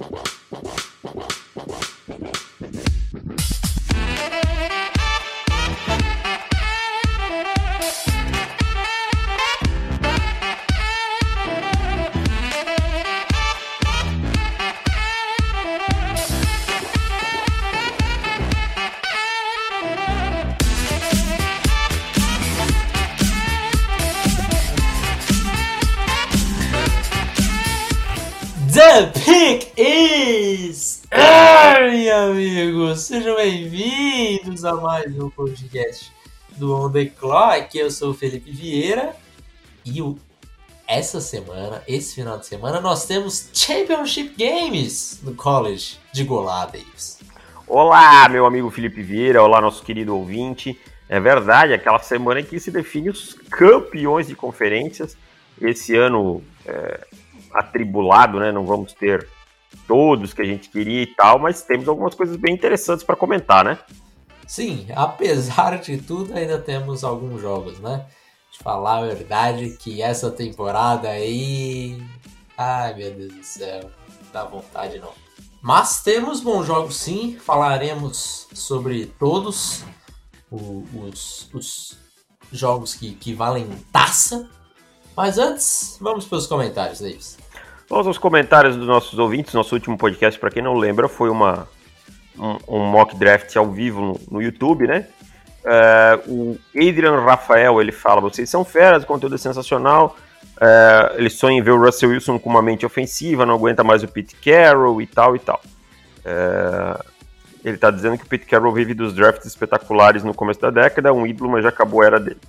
The 0.00 0.39
a 34.70 34.76
mais 34.76 35.18
um 35.18 35.28
podcast 35.28 36.12
do 36.56 36.72
On 36.72 36.92
The 36.92 37.06
Clock. 37.06 37.76
Eu 37.76 37.90
sou 37.90 38.10
o 38.10 38.14
Felipe 38.14 38.52
Vieira 38.52 39.16
e 39.84 40.00
o... 40.00 40.16
essa 40.86 41.20
semana, 41.20 41.82
esse 41.88 42.14
final 42.14 42.38
de 42.38 42.46
semana, 42.46 42.80
nós 42.80 43.04
temos 43.04 43.50
Championship 43.52 44.32
Games 44.38 45.18
no 45.24 45.34
College 45.34 45.98
de 46.12 46.22
Golá, 46.22 46.66
Davis. 46.66 47.18
Olá, 47.66 48.28
meu 48.28 48.46
amigo 48.46 48.70
Felipe 48.70 49.02
Vieira, 49.02 49.42
olá, 49.42 49.60
nosso 49.60 49.82
querido 49.82 50.16
ouvinte. 50.16 50.80
É 51.08 51.18
verdade, 51.18 51.72
aquela 51.72 51.98
semana 51.98 52.38
em 52.38 52.44
que 52.44 52.60
se 52.60 52.70
define 52.70 53.10
os 53.10 53.34
campeões 53.50 54.28
de 54.28 54.36
conferências. 54.36 55.16
Esse 55.60 55.96
ano 55.96 56.44
é, 56.64 57.08
atribulado, 57.52 58.38
né? 58.38 58.52
Não 58.52 58.64
vamos 58.64 58.92
ter 58.92 59.26
todos 59.88 60.32
que 60.32 60.42
a 60.42 60.46
gente 60.46 60.68
queria 60.68 61.02
e 61.02 61.06
tal, 61.08 61.40
mas 61.40 61.60
temos 61.62 61.88
algumas 61.88 62.14
coisas 62.14 62.36
bem 62.36 62.54
interessantes 62.54 63.04
para 63.04 63.16
comentar, 63.16 63.64
né? 63.64 63.76
Sim, 64.50 64.88
apesar 64.96 65.78
de 65.78 65.96
tudo, 65.98 66.34
ainda 66.34 66.58
temos 66.58 67.04
alguns 67.04 67.40
jogos, 67.40 67.78
né? 67.78 68.04
De 68.50 68.58
falar 68.58 68.98
a 68.98 69.06
verdade 69.06 69.76
que 69.78 70.02
essa 70.02 70.28
temporada 70.28 71.08
aí. 71.08 72.02
Ai 72.58 72.92
meu 72.94 73.14
Deus 73.14 73.32
do 73.32 73.44
céu, 73.44 73.82
não 73.82 74.32
dá 74.32 74.44
vontade 74.44 74.98
não. 74.98 75.12
Mas 75.62 76.02
temos 76.02 76.40
bons 76.40 76.66
jogos 76.66 76.96
sim, 76.96 77.38
falaremos 77.38 78.48
sobre 78.52 79.06
todos 79.20 79.84
os, 80.50 81.48
os 81.54 81.96
jogos 82.50 82.94
que, 82.94 83.14
que 83.14 83.32
valem 83.32 83.68
taça. 83.92 84.50
Mas 85.16 85.38
antes, 85.38 85.96
vamos 86.00 86.24
para 86.24 86.38
os 86.38 86.48
comentários, 86.48 86.98
Davis. 86.98 87.38
Vamos 87.88 88.08
aos 88.08 88.18
comentários 88.18 88.74
dos 88.74 88.88
nossos 88.88 89.16
ouvintes. 89.16 89.54
Nosso 89.54 89.76
último 89.76 89.96
podcast, 89.96 90.40
para 90.40 90.50
quem 90.50 90.60
não 90.60 90.74
lembra, 90.74 91.08
foi 91.08 91.30
uma, 91.30 91.68
um, 92.68 92.86
mock 92.86 93.16
draft 93.16 93.54
ao 93.56 93.70
vivo 93.70 94.00
no, 94.00 94.20
no 94.30 94.42
YouTube, 94.42 94.86
né? 94.86 95.06
Uh, 95.62 96.32
o 96.32 96.58
Adrian 96.74 97.20
Rafael, 97.20 97.80
ele 97.80 97.92
fala, 97.92 98.20
vocês 98.20 98.48
são 98.48 98.64
feras, 98.64 99.02
o 99.02 99.06
conteúdo 99.06 99.34
é 99.34 99.38
sensacional. 99.38 100.16
Uh, 100.56 101.18
ele 101.18 101.30
sonha 101.30 101.58
em 101.58 101.62
ver 101.62 101.70
o 101.70 101.82
Russell 101.82 102.10
Wilson 102.10 102.38
com 102.38 102.48
uma 102.48 102.62
mente 102.62 102.84
ofensiva, 102.86 103.44
não 103.44 103.54
aguenta 103.54 103.84
mais 103.84 104.02
o 104.02 104.08
Pete 104.08 104.36
Carroll 104.36 105.00
e 105.02 105.06
tal 105.06 105.36
e 105.36 105.38
tal. 105.38 105.60
Uh, 106.20 107.04
ele 107.62 107.74
está 107.74 107.90
dizendo 107.90 108.16
que 108.16 108.24
o 108.24 108.28
Pete 108.28 108.46
Carroll 108.46 108.72
vive 108.72 108.94
dos 108.94 109.14
drafts 109.14 109.46
espetaculares 109.46 110.24
no 110.24 110.32
começo 110.32 110.60
da 110.60 110.70
década, 110.70 111.12
um 111.12 111.26
ídolo, 111.26 111.50
mas 111.50 111.62
já 111.62 111.68
acabou 111.68 112.02
a 112.02 112.06
era 112.06 112.20
dele. 112.20 112.40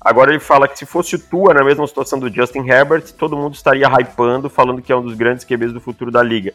Agora 0.00 0.30
ele 0.30 0.40
fala 0.40 0.68
que 0.68 0.78
se 0.78 0.86
fosse 0.86 1.16
o 1.16 1.18
Tua 1.18 1.54
na 1.54 1.64
mesma 1.64 1.86
situação 1.86 2.18
do 2.18 2.32
Justin 2.32 2.68
Herbert, 2.68 3.12
todo 3.18 3.36
mundo 3.36 3.54
estaria 3.54 3.88
hypando, 3.88 4.50
falando 4.50 4.82
que 4.82 4.92
é 4.92 4.96
um 4.96 5.02
dos 5.02 5.14
grandes 5.14 5.44
QBs 5.44 5.72
do 5.72 5.80
futuro 5.80 6.10
da 6.10 6.22
liga. 6.22 6.52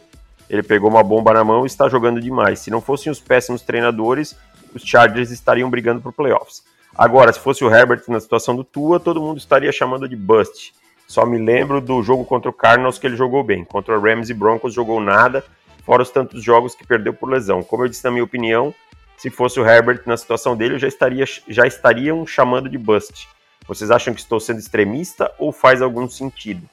Ele 0.50 0.64
pegou 0.64 0.90
uma 0.90 1.04
bomba 1.04 1.32
na 1.32 1.44
mão 1.44 1.62
e 1.62 1.68
está 1.68 1.88
jogando 1.88 2.20
demais. 2.20 2.58
Se 2.58 2.72
não 2.72 2.80
fossem 2.80 3.10
os 3.10 3.20
péssimos 3.20 3.62
treinadores, 3.62 4.36
os 4.74 4.82
Chargers 4.82 5.30
estariam 5.30 5.70
brigando 5.70 6.00
por 6.00 6.12
playoffs. 6.12 6.64
Agora, 6.92 7.32
se 7.32 7.38
fosse 7.38 7.64
o 7.64 7.72
Herbert 7.72 8.02
na 8.08 8.18
situação 8.18 8.56
do 8.56 8.64
Tua, 8.64 8.98
todo 8.98 9.20
mundo 9.22 9.38
estaria 9.38 9.70
chamando 9.70 10.08
de 10.08 10.16
bust. 10.16 10.74
Só 11.06 11.24
me 11.24 11.38
lembro 11.38 11.80
do 11.80 12.02
jogo 12.02 12.24
contra 12.24 12.50
o 12.50 12.52
Cardinals 12.52 12.98
que 12.98 13.06
ele 13.06 13.16
jogou 13.16 13.44
bem. 13.44 13.64
Contra 13.64 13.96
o 13.96 14.02
Rams 14.02 14.28
e 14.28 14.34
Broncos 14.34 14.74
jogou 14.74 15.00
nada, 15.00 15.44
fora 15.84 16.02
os 16.02 16.10
tantos 16.10 16.42
jogos 16.42 16.74
que 16.74 16.84
perdeu 16.84 17.14
por 17.14 17.30
lesão. 17.30 17.62
Como 17.62 17.84
eu 17.84 17.88
disse 17.88 18.04
na 18.04 18.10
minha 18.10 18.24
opinião, 18.24 18.74
se 19.16 19.30
fosse 19.30 19.60
o 19.60 19.66
Herbert 19.66 20.02
na 20.04 20.16
situação 20.16 20.56
dele, 20.56 20.80
já, 20.80 20.88
estaria, 20.88 21.24
já 21.46 21.64
estariam 21.64 22.26
chamando 22.26 22.68
de 22.68 22.76
bust. 22.76 23.28
Vocês 23.68 23.88
acham 23.90 24.12
que 24.12 24.20
estou 24.20 24.40
sendo 24.40 24.58
extremista 24.58 25.32
ou 25.38 25.52
faz 25.52 25.80
algum 25.80 26.08
sentido? 26.08 26.68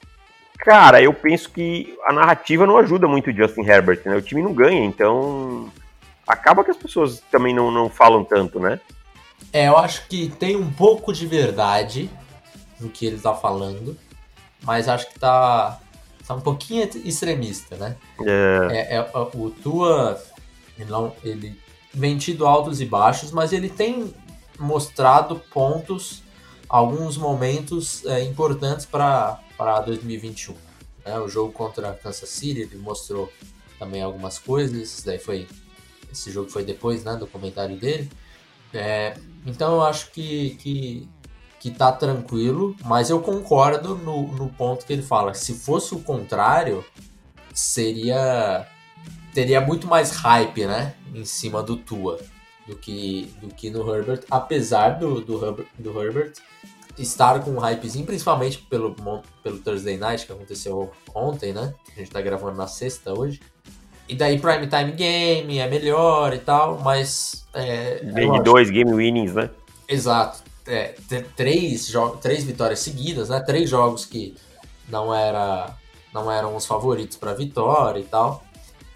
Cara, 0.58 1.00
eu 1.00 1.14
penso 1.14 1.50
que 1.50 1.96
a 2.04 2.12
narrativa 2.12 2.66
não 2.66 2.76
ajuda 2.76 3.06
muito 3.06 3.30
o 3.30 3.32
Justin 3.34 3.62
Herbert, 3.62 4.02
né? 4.04 4.16
O 4.16 4.22
time 4.22 4.42
não 4.42 4.52
ganha, 4.52 4.84
então 4.84 5.70
acaba 6.26 6.64
que 6.64 6.70
as 6.70 6.76
pessoas 6.76 7.22
também 7.30 7.54
não, 7.54 7.70
não 7.70 7.88
falam 7.88 8.24
tanto, 8.24 8.58
né? 8.58 8.80
É, 9.52 9.68
eu 9.68 9.76
acho 9.78 10.06
que 10.08 10.28
tem 10.28 10.56
um 10.56 10.70
pouco 10.70 11.12
de 11.12 11.26
verdade 11.26 12.10
no 12.80 12.88
que 12.90 13.06
ele 13.06 13.18
tá 13.18 13.34
falando, 13.34 13.96
mas 14.62 14.88
acho 14.88 15.08
que 15.08 15.18
tá, 15.18 15.78
tá 16.26 16.34
um 16.34 16.40
pouquinho 16.40 16.88
extremista, 17.04 17.76
né? 17.76 17.96
É. 18.26 18.96
é, 18.96 18.96
é 18.96 19.00
o 19.34 19.50
Tua, 19.50 20.20
ele, 20.78 20.90
não, 20.90 21.14
ele 21.24 21.58
vem 21.94 22.18
tido 22.18 22.46
altos 22.46 22.80
e 22.80 22.84
baixos, 22.84 23.30
mas 23.30 23.52
ele 23.52 23.68
tem 23.68 24.12
mostrado 24.58 25.36
pontos 25.52 26.22
alguns 26.68 27.16
momentos 27.16 28.04
é, 28.04 28.22
importantes 28.24 28.84
para 28.84 29.40
2021. 29.80 30.54
Né? 31.04 31.18
O 31.18 31.28
jogo 31.28 31.52
contra 31.52 31.92
Kansas 31.92 32.28
City 32.28 32.60
ele 32.60 32.76
mostrou 32.76 33.32
também 33.78 34.02
algumas 34.02 34.38
coisas. 34.38 35.02
daí 35.04 35.18
foi 35.18 35.46
esse 36.10 36.30
jogo 36.30 36.50
foi 36.50 36.64
depois 36.64 37.04
né, 37.04 37.16
do 37.16 37.26
comentário 37.26 37.76
dele. 37.76 38.10
É, 38.72 39.16
então 39.46 39.74
eu 39.74 39.82
acho 39.82 40.10
que, 40.10 40.56
que, 40.56 41.08
que 41.60 41.70
tá 41.70 41.92
tranquilo, 41.92 42.74
mas 42.84 43.10
eu 43.10 43.20
concordo 43.20 43.94
no, 43.94 44.28
no 44.32 44.48
ponto 44.50 44.86
que 44.86 44.92
ele 44.92 45.02
fala. 45.02 45.34
Se 45.34 45.54
fosse 45.54 45.94
o 45.94 46.00
contrário, 46.00 46.84
seria 47.52 48.66
teria 49.34 49.60
muito 49.60 49.86
mais 49.86 50.10
hype, 50.10 50.66
né, 50.66 50.94
em 51.14 51.24
cima 51.24 51.62
do 51.62 51.76
Tua 51.76 52.18
do 52.68 52.76
que, 52.76 53.34
do 53.40 53.48
que 53.48 53.70
no 53.70 53.80
Herbert, 53.90 54.24
apesar 54.30 54.98
do, 54.98 55.22
do, 55.22 55.66
do 55.78 56.02
Herbert 56.02 56.34
estar 56.98 57.40
com 57.40 57.52
um 57.52 57.58
hypezinho, 57.58 58.04
principalmente 58.04 58.58
pelo, 58.58 58.94
pelo 59.42 59.58
Thursday 59.58 59.96
Night 59.96 60.26
que 60.26 60.32
aconteceu 60.32 60.90
ontem, 61.14 61.52
né? 61.52 61.74
A 61.94 61.98
gente 61.98 62.10
tá 62.10 62.20
gravando 62.20 62.56
na 62.56 62.66
sexta 62.66 63.12
hoje. 63.12 63.40
E 64.08 64.14
daí 64.14 64.38
Prime 64.38 64.66
Time 64.66 64.92
Game 64.92 65.58
é 65.58 65.68
melhor 65.68 66.32
e 66.32 66.38
tal, 66.38 66.78
mas. 66.78 67.46
É, 67.52 67.96
de 67.96 68.42
dois 68.42 68.70
game 68.70 68.92
winnings, 68.92 69.34
né? 69.34 69.50
Exato. 69.86 70.42
É, 70.66 70.94
três, 71.36 71.92
três 72.20 72.44
vitórias 72.44 72.80
seguidas, 72.80 73.28
né? 73.28 73.40
Três 73.40 73.68
jogos 73.68 74.04
que 74.04 74.34
não, 74.88 75.14
era, 75.14 75.74
não 76.12 76.30
eram 76.30 76.56
os 76.56 76.66
favoritos 76.66 77.16
para 77.16 77.34
vitória 77.34 78.00
e 78.00 78.04
tal. 78.04 78.44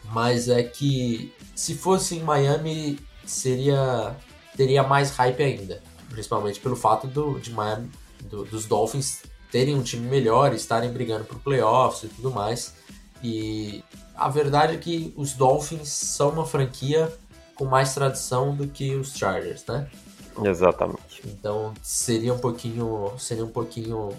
Mas 0.04 0.48
é 0.48 0.62
que 0.62 1.32
se 1.54 1.74
fosse 1.74 2.16
em 2.16 2.22
Miami, 2.22 2.98
seria 3.24 4.16
teria 4.56 4.82
mais 4.82 5.10
hype 5.10 5.42
ainda. 5.42 5.82
Principalmente 6.12 6.60
pelo 6.60 6.76
fato 6.76 7.06
do, 7.06 7.40
de 7.40 7.50
Miami, 7.50 7.90
do, 8.22 8.44
dos 8.44 8.66
Dolphins 8.66 9.22
terem 9.50 9.74
um 9.74 9.82
time 9.82 10.08
melhor, 10.08 10.54
estarem 10.54 10.90
brigando 10.90 11.24
por 11.24 11.38
playoffs 11.40 12.04
e 12.04 12.14
tudo 12.14 12.30
mais. 12.30 12.74
E 13.22 13.82
a 14.14 14.28
verdade 14.28 14.74
é 14.74 14.78
que 14.78 15.12
os 15.16 15.32
Dolphins 15.32 15.88
são 15.88 16.30
uma 16.30 16.46
franquia 16.46 17.12
com 17.54 17.64
mais 17.64 17.94
tradição 17.94 18.54
do 18.54 18.68
que 18.68 18.94
os 18.94 19.14
Chargers, 19.16 19.64
né? 19.66 19.90
Exatamente. 20.44 21.22
Então 21.26 21.74
seria 21.82 22.32
um 22.32 22.38
pouquinho, 22.38 23.12
seria 23.18 23.44
um 23.44 23.50
pouquinho 23.50 24.10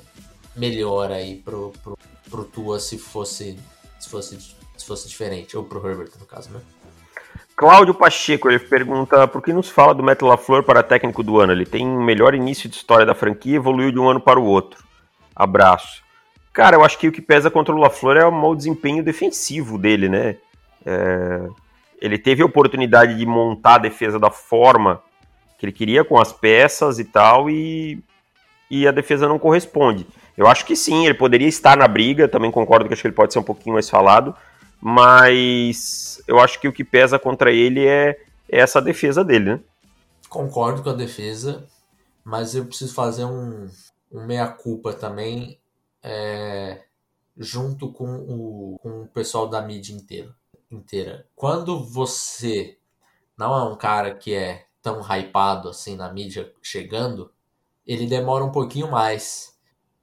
melhor 0.55 1.11
aí 1.11 1.37
pro, 1.37 1.73
pro, 1.83 1.97
pro 2.29 2.43
Tua 2.45 2.79
se 2.79 2.97
fosse, 2.97 3.57
se 3.99 4.09
fosse 4.09 4.37
se 4.83 4.85
fosse 4.85 5.07
diferente, 5.07 5.55
ou 5.55 5.63
pro 5.63 5.85
Herbert 5.87 6.11
no 6.19 6.25
caso, 6.25 6.49
né? 6.49 6.61
Cláudio 7.63 7.93
Pacheco, 7.93 8.49
ele 8.49 8.59
pergunta 8.59 9.25
por 9.25 9.41
que 9.41 9.53
nos 9.53 9.69
fala 9.69 9.95
do 9.95 10.03
Matt 10.03 10.21
LaFleur 10.21 10.63
para 10.63 10.83
técnico 10.83 11.23
do 11.23 11.39
ano? 11.39 11.53
Ele 11.53 11.65
tem 11.65 11.87
o 11.87 12.01
melhor 12.01 12.35
início 12.35 12.67
de 12.67 12.75
história 12.75 13.05
da 13.05 13.15
franquia 13.15 13.53
e 13.53 13.55
evoluiu 13.55 13.89
de 13.89 13.97
um 13.97 14.09
ano 14.09 14.19
para 14.19 14.37
o 14.37 14.43
outro. 14.43 14.83
Abraço. 15.33 16.03
Cara, 16.51 16.75
eu 16.75 16.83
acho 16.83 16.99
que 16.99 17.07
o 17.07 17.11
que 17.13 17.21
pesa 17.21 17.49
contra 17.49 17.73
o 17.73 17.77
LaFleur 17.77 18.17
é 18.17 18.25
o 18.25 18.31
mau 18.33 18.53
desempenho 18.53 19.01
defensivo 19.01 19.77
dele, 19.77 20.09
né? 20.09 20.35
É... 20.85 21.47
Ele 22.01 22.17
teve 22.17 22.43
a 22.43 22.45
oportunidade 22.45 23.17
de 23.17 23.25
montar 23.25 23.75
a 23.75 23.77
defesa 23.77 24.19
da 24.19 24.29
forma 24.29 25.01
que 25.57 25.65
ele 25.65 25.71
queria, 25.71 26.03
com 26.03 26.19
as 26.19 26.33
peças 26.33 26.99
e 26.99 27.05
tal, 27.05 27.49
e, 27.49 27.97
e 28.69 28.85
a 28.85 28.91
defesa 28.91 29.25
não 29.25 29.39
corresponde. 29.39 30.05
Eu 30.35 30.47
acho 30.47 30.65
que 30.65 30.75
sim, 30.75 31.05
ele 31.05 31.13
poderia 31.13 31.47
estar 31.47 31.77
na 31.77 31.87
briga, 31.87 32.27
também 32.27 32.51
concordo 32.51 32.89
que 32.89 32.93
acho 32.93 33.03
que 33.03 33.07
ele 33.07 33.15
pode 33.15 33.31
ser 33.31 33.39
um 33.39 33.43
pouquinho 33.43 33.75
mais 33.75 33.89
falado, 33.89 34.35
mas 34.85 36.21
eu 36.27 36.39
acho 36.39 36.59
que 36.59 36.67
o 36.67 36.73
que 36.73 36.83
pesa 36.83 37.17
contra 37.17 37.53
ele 37.53 37.87
é, 37.87 38.19
é 38.49 38.59
essa 38.59 38.81
defesa 38.81 39.23
dele, 39.23 39.53
né? 39.53 39.59
Concordo 40.27 40.83
com 40.83 40.89
a 40.89 40.93
defesa, 40.93 41.65
mas 42.21 42.53
eu 42.53 42.65
preciso 42.65 42.93
fazer 42.93 43.23
um, 43.23 43.69
um 44.11 44.25
meia-culpa 44.25 44.91
também 44.91 45.57
é, 46.03 46.83
junto 47.37 47.93
com 47.93 48.13
o, 48.27 48.77
com 48.83 49.03
o 49.03 49.07
pessoal 49.07 49.47
da 49.47 49.61
mídia 49.61 49.95
inteira. 49.95 50.35
inteira. 50.69 51.25
Quando 51.33 51.81
você 51.81 52.77
não 53.37 53.55
é 53.55 53.63
um 53.63 53.77
cara 53.77 54.13
que 54.13 54.33
é 54.33 54.65
tão 54.81 54.99
hypado 54.99 55.69
assim 55.69 55.95
na 55.95 56.11
mídia 56.11 56.51
chegando, 56.61 57.31
ele 57.87 58.05
demora 58.05 58.43
um 58.43 58.51
pouquinho 58.51 58.91
mais 58.91 59.57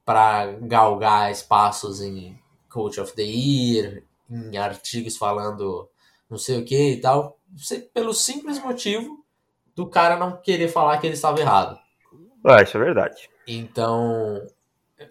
para 0.06 0.52
galgar 0.52 1.30
espaços 1.30 2.00
em 2.00 2.40
Coach 2.70 2.98
of 2.98 3.12
the 3.14 3.22
Year, 3.22 4.04
em 4.30 4.56
artigos 4.56 5.16
falando 5.16 5.88
não 6.28 6.38
sei 6.38 6.60
o 6.60 6.64
que 6.64 6.92
e 6.92 7.00
tal, 7.00 7.38
pelo 7.92 8.14
simples 8.14 8.62
motivo 8.62 9.24
do 9.74 9.88
cara 9.88 10.16
não 10.16 10.40
querer 10.40 10.68
falar 10.68 10.98
que 10.98 11.06
ele 11.06 11.14
estava 11.14 11.40
errado. 11.40 11.78
Ah, 12.44 12.62
isso 12.62 12.76
é 12.76 12.80
verdade. 12.80 13.28
Então, 13.46 14.40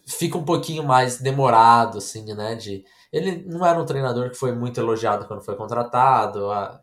fica 0.07 0.38
um 0.38 0.45
pouquinho 0.45 0.83
mais 0.83 1.19
demorado, 1.19 1.98
assim, 1.98 2.33
né? 2.33 2.56
De... 2.56 2.86
Ele 3.12 3.44
não 3.45 3.66
era 3.66 3.80
um 3.80 3.86
treinador 3.86 4.30
que 4.30 4.38
foi 4.38 4.54
muito 4.54 4.80
elogiado 4.80 5.27
quando 5.27 5.44
foi 5.44 5.56
contratado, 5.56 6.50
a... 6.51 6.80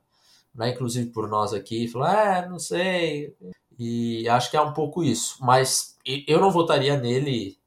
né? 0.54 0.70
inclusive 0.70 1.10
por 1.10 1.28
nós 1.28 1.54
aqui, 1.54 1.88
falou, 1.88 2.08
é, 2.08 2.46
não 2.48 2.58
sei. 2.58 3.34
E 3.78 4.28
acho 4.28 4.50
que 4.50 4.56
é 4.56 4.60
um 4.60 4.72
pouco 4.72 5.02
isso. 5.02 5.36
Mas 5.40 5.96
eu 6.26 6.40
não 6.40 6.50
votaria 6.50 6.96
nele 6.96 7.58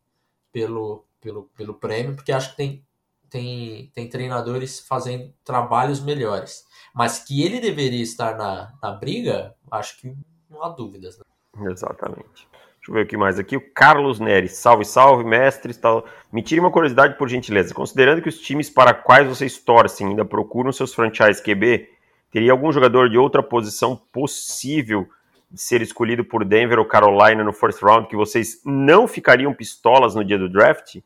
pelo, 0.51 1.06
pelo, 1.19 1.44
pelo 1.56 1.74
prêmio, 1.74 2.16
porque 2.16 2.31
acho 2.31 2.51
que 2.51 2.57
tem, 2.57 2.86
tem, 3.30 3.92
tem 3.94 4.10
treinadores 4.10 4.80
fazendo 4.80 5.34
trabalhos 5.44 6.00
melhores. 6.00 6.66
Mas 6.94 7.20
que 7.20 7.44
ele 7.44 7.60
deveria 7.60 8.02
estar 8.02 8.38
na, 8.38 8.74
na 8.81 8.92
briga, 8.92 9.56
acho 9.72 10.00
que 10.00 10.14
não 10.50 10.64
há 10.64 10.70
dúvidas. 10.70 11.18
Né? 11.18 11.72
Exatamente. 11.72 12.48
Deixa 12.78 12.92
eu 12.92 12.94
ver 12.94 13.04
o 13.04 13.08
que 13.08 13.18
mais 13.18 13.38
aqui. 13.38 13.58
O 13.58 13.74
Carlos 13.74 14.20
Neres. 14.20 14.54
Salve, 14.58 14.86
salve, 14.86 15.24
mestres. 15.24 15.78
Tal. 15.78 16.06
Me 16.31 16.42
tire 16.42 16.60
uma 16.60 16.72
curiosidade, 16.72 17.18
por 17.18 17.28
gentileza. 17.28 17.74
Considerando 17.74 18.22
que 18.22 18.30
os 18.30 18.40
times 18.40 18.70
para 18.70 18.94
quais 18.94 19.28
vocês 19.28 19.58
torcem 19.58 20.08
ainda 20.08 20.26
procuram 20.26 20.72
seus 20.72 20.94
franchise 20.94 21.44
QB, 21.44 21.90
teria 22.31 22.52
algum 22.52 22.72
jogador 22.72 23.10
de 23.10 23.18
outra 23.18 23.44
posição 23.44 23.96
possível 24.12 25.08
de 25.52 25.60
ser 25.60 25.81
escolhido 25.81 26.24
por 26.24 26.46
Denver 26.46 26.80
ou 26.80 26.86
Carolina 26.86 27.44
no 27.44 27.52
first 27.52 27.81
round 27.81 28.08
que 28.08 28.16
vocês 28.16 28.62
não 28.64 29.08
ficariam 29.08 29.54
pistolas 29.54 30.16
no 30.16 30.24
dia 30.24 30.38
do 30.38 30.50
draft? 30.50 30.98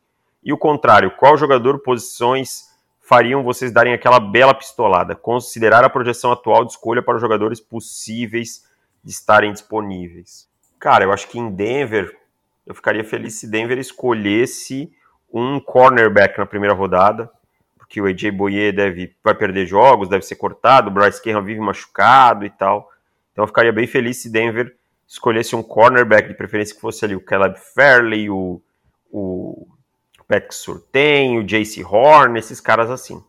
E 0.44 0.52
o 0.52 0.58
contrário, 0.58 1.12
qual 1.12 1.38
jogador 1.38 1.80
posições 1.80 2.70
fariam 3.00 3.44
vocês 3.44 3.72
darem 3.72 3.94
aquela 3.94 4.20
bela 4.20 4.54
pistolada? 4.54 5.16
Considerar 5.16 5.84
a 5.84 5.90
projeção 5.90 6.32
atual 6.32 6.66
de 6.66 6.72
escolha 6.72 7.02
para 7.02 7.16
os 7.16 7.22
jogadores 7.22 7.62
possíveis 7.62 8.66
de 9.04 9.12
estarem 9.12 9.54
disponíveis. 9.54 10.50
Cara, 10.80 11.06
eu 11.06 11.14
acho 11.14 11.30
que 11.30 11.40
em 11.40 11.50
Denver, 11.50 12.14
eu 12.66 12.76
ficaria 12.76 13.04
feliz 13.04 13.36
se 13.36 13.50
Denver 13.50 13.78
escolhesse 13.78 14.92
um 15.32 15.60
cornerback 15.60 16.38
na 16.38 16.46
primeira 16.46 16.76
rodada, 16.76 17.30
porque 17.78 18.02
o 18.02 18.06
AJ 18.06 18.32
Boyer 18.32 18.76
deve, 18.76 19.16
vai 19.24 19.34
perder 19.34 19.66
jogos, 19.66 20.10
deve 20.10 20.26
ser 20.26 20.36
cortado, 20.36 20.90
o 20.90 20.94
Bryce 20.94 21.22
Cahan 21.22 21.44
vive 21.44 21.60
machucado 21.60 22.46
e 22.46 22.50
tal. 22.50 22.90
Então 23.32 23.44
eu 23.44 23.48
ficaria 23.48 23.72
bem 23.72 23.88
feliz 23.88 24.22
se 24.22 24.30
Denver 24.30 24.76
escolhesse 25.08 25.56
um 25.56 25.64
cornerback, 25.64 26.28
de 26.28 26.34
preferência 26.34 26.76
que 26.76 26.82
fosse 26.82 27.06
ali 27.06 27.16
o 27.16 27.22
Caleb 27.22 27.58
Fairley, 27.58 28.30
o, 28.30 28.62
o 29.12 29.68
Patrick 30.34 30.56
Surtain, 30.56 31.38
o 31.38 31.44
JC 31.44 31.84
Horn, 31.84 32.38
esses 32.40 32.60
caras 32.60 32.90
assim. 32.90 33.24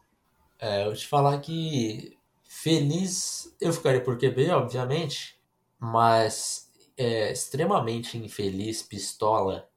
É, 0.58 0.86
eu 0.86 0.94
te 0.94 1.06
falar 1.06 1.38
que 1.40 2.16
feliz 2.44 3.54
eu 3.60 3.72
ficaria 3.72 4.00
por 4.00 4.16
QB, 4.16 4.50
obviamente, 4.50 5.38
mas 5.78 6.70
é, 6.96 7.30
extremamente 7.30 8.16
infeliz, 8.16 8.82
pistola, 8.82 9.68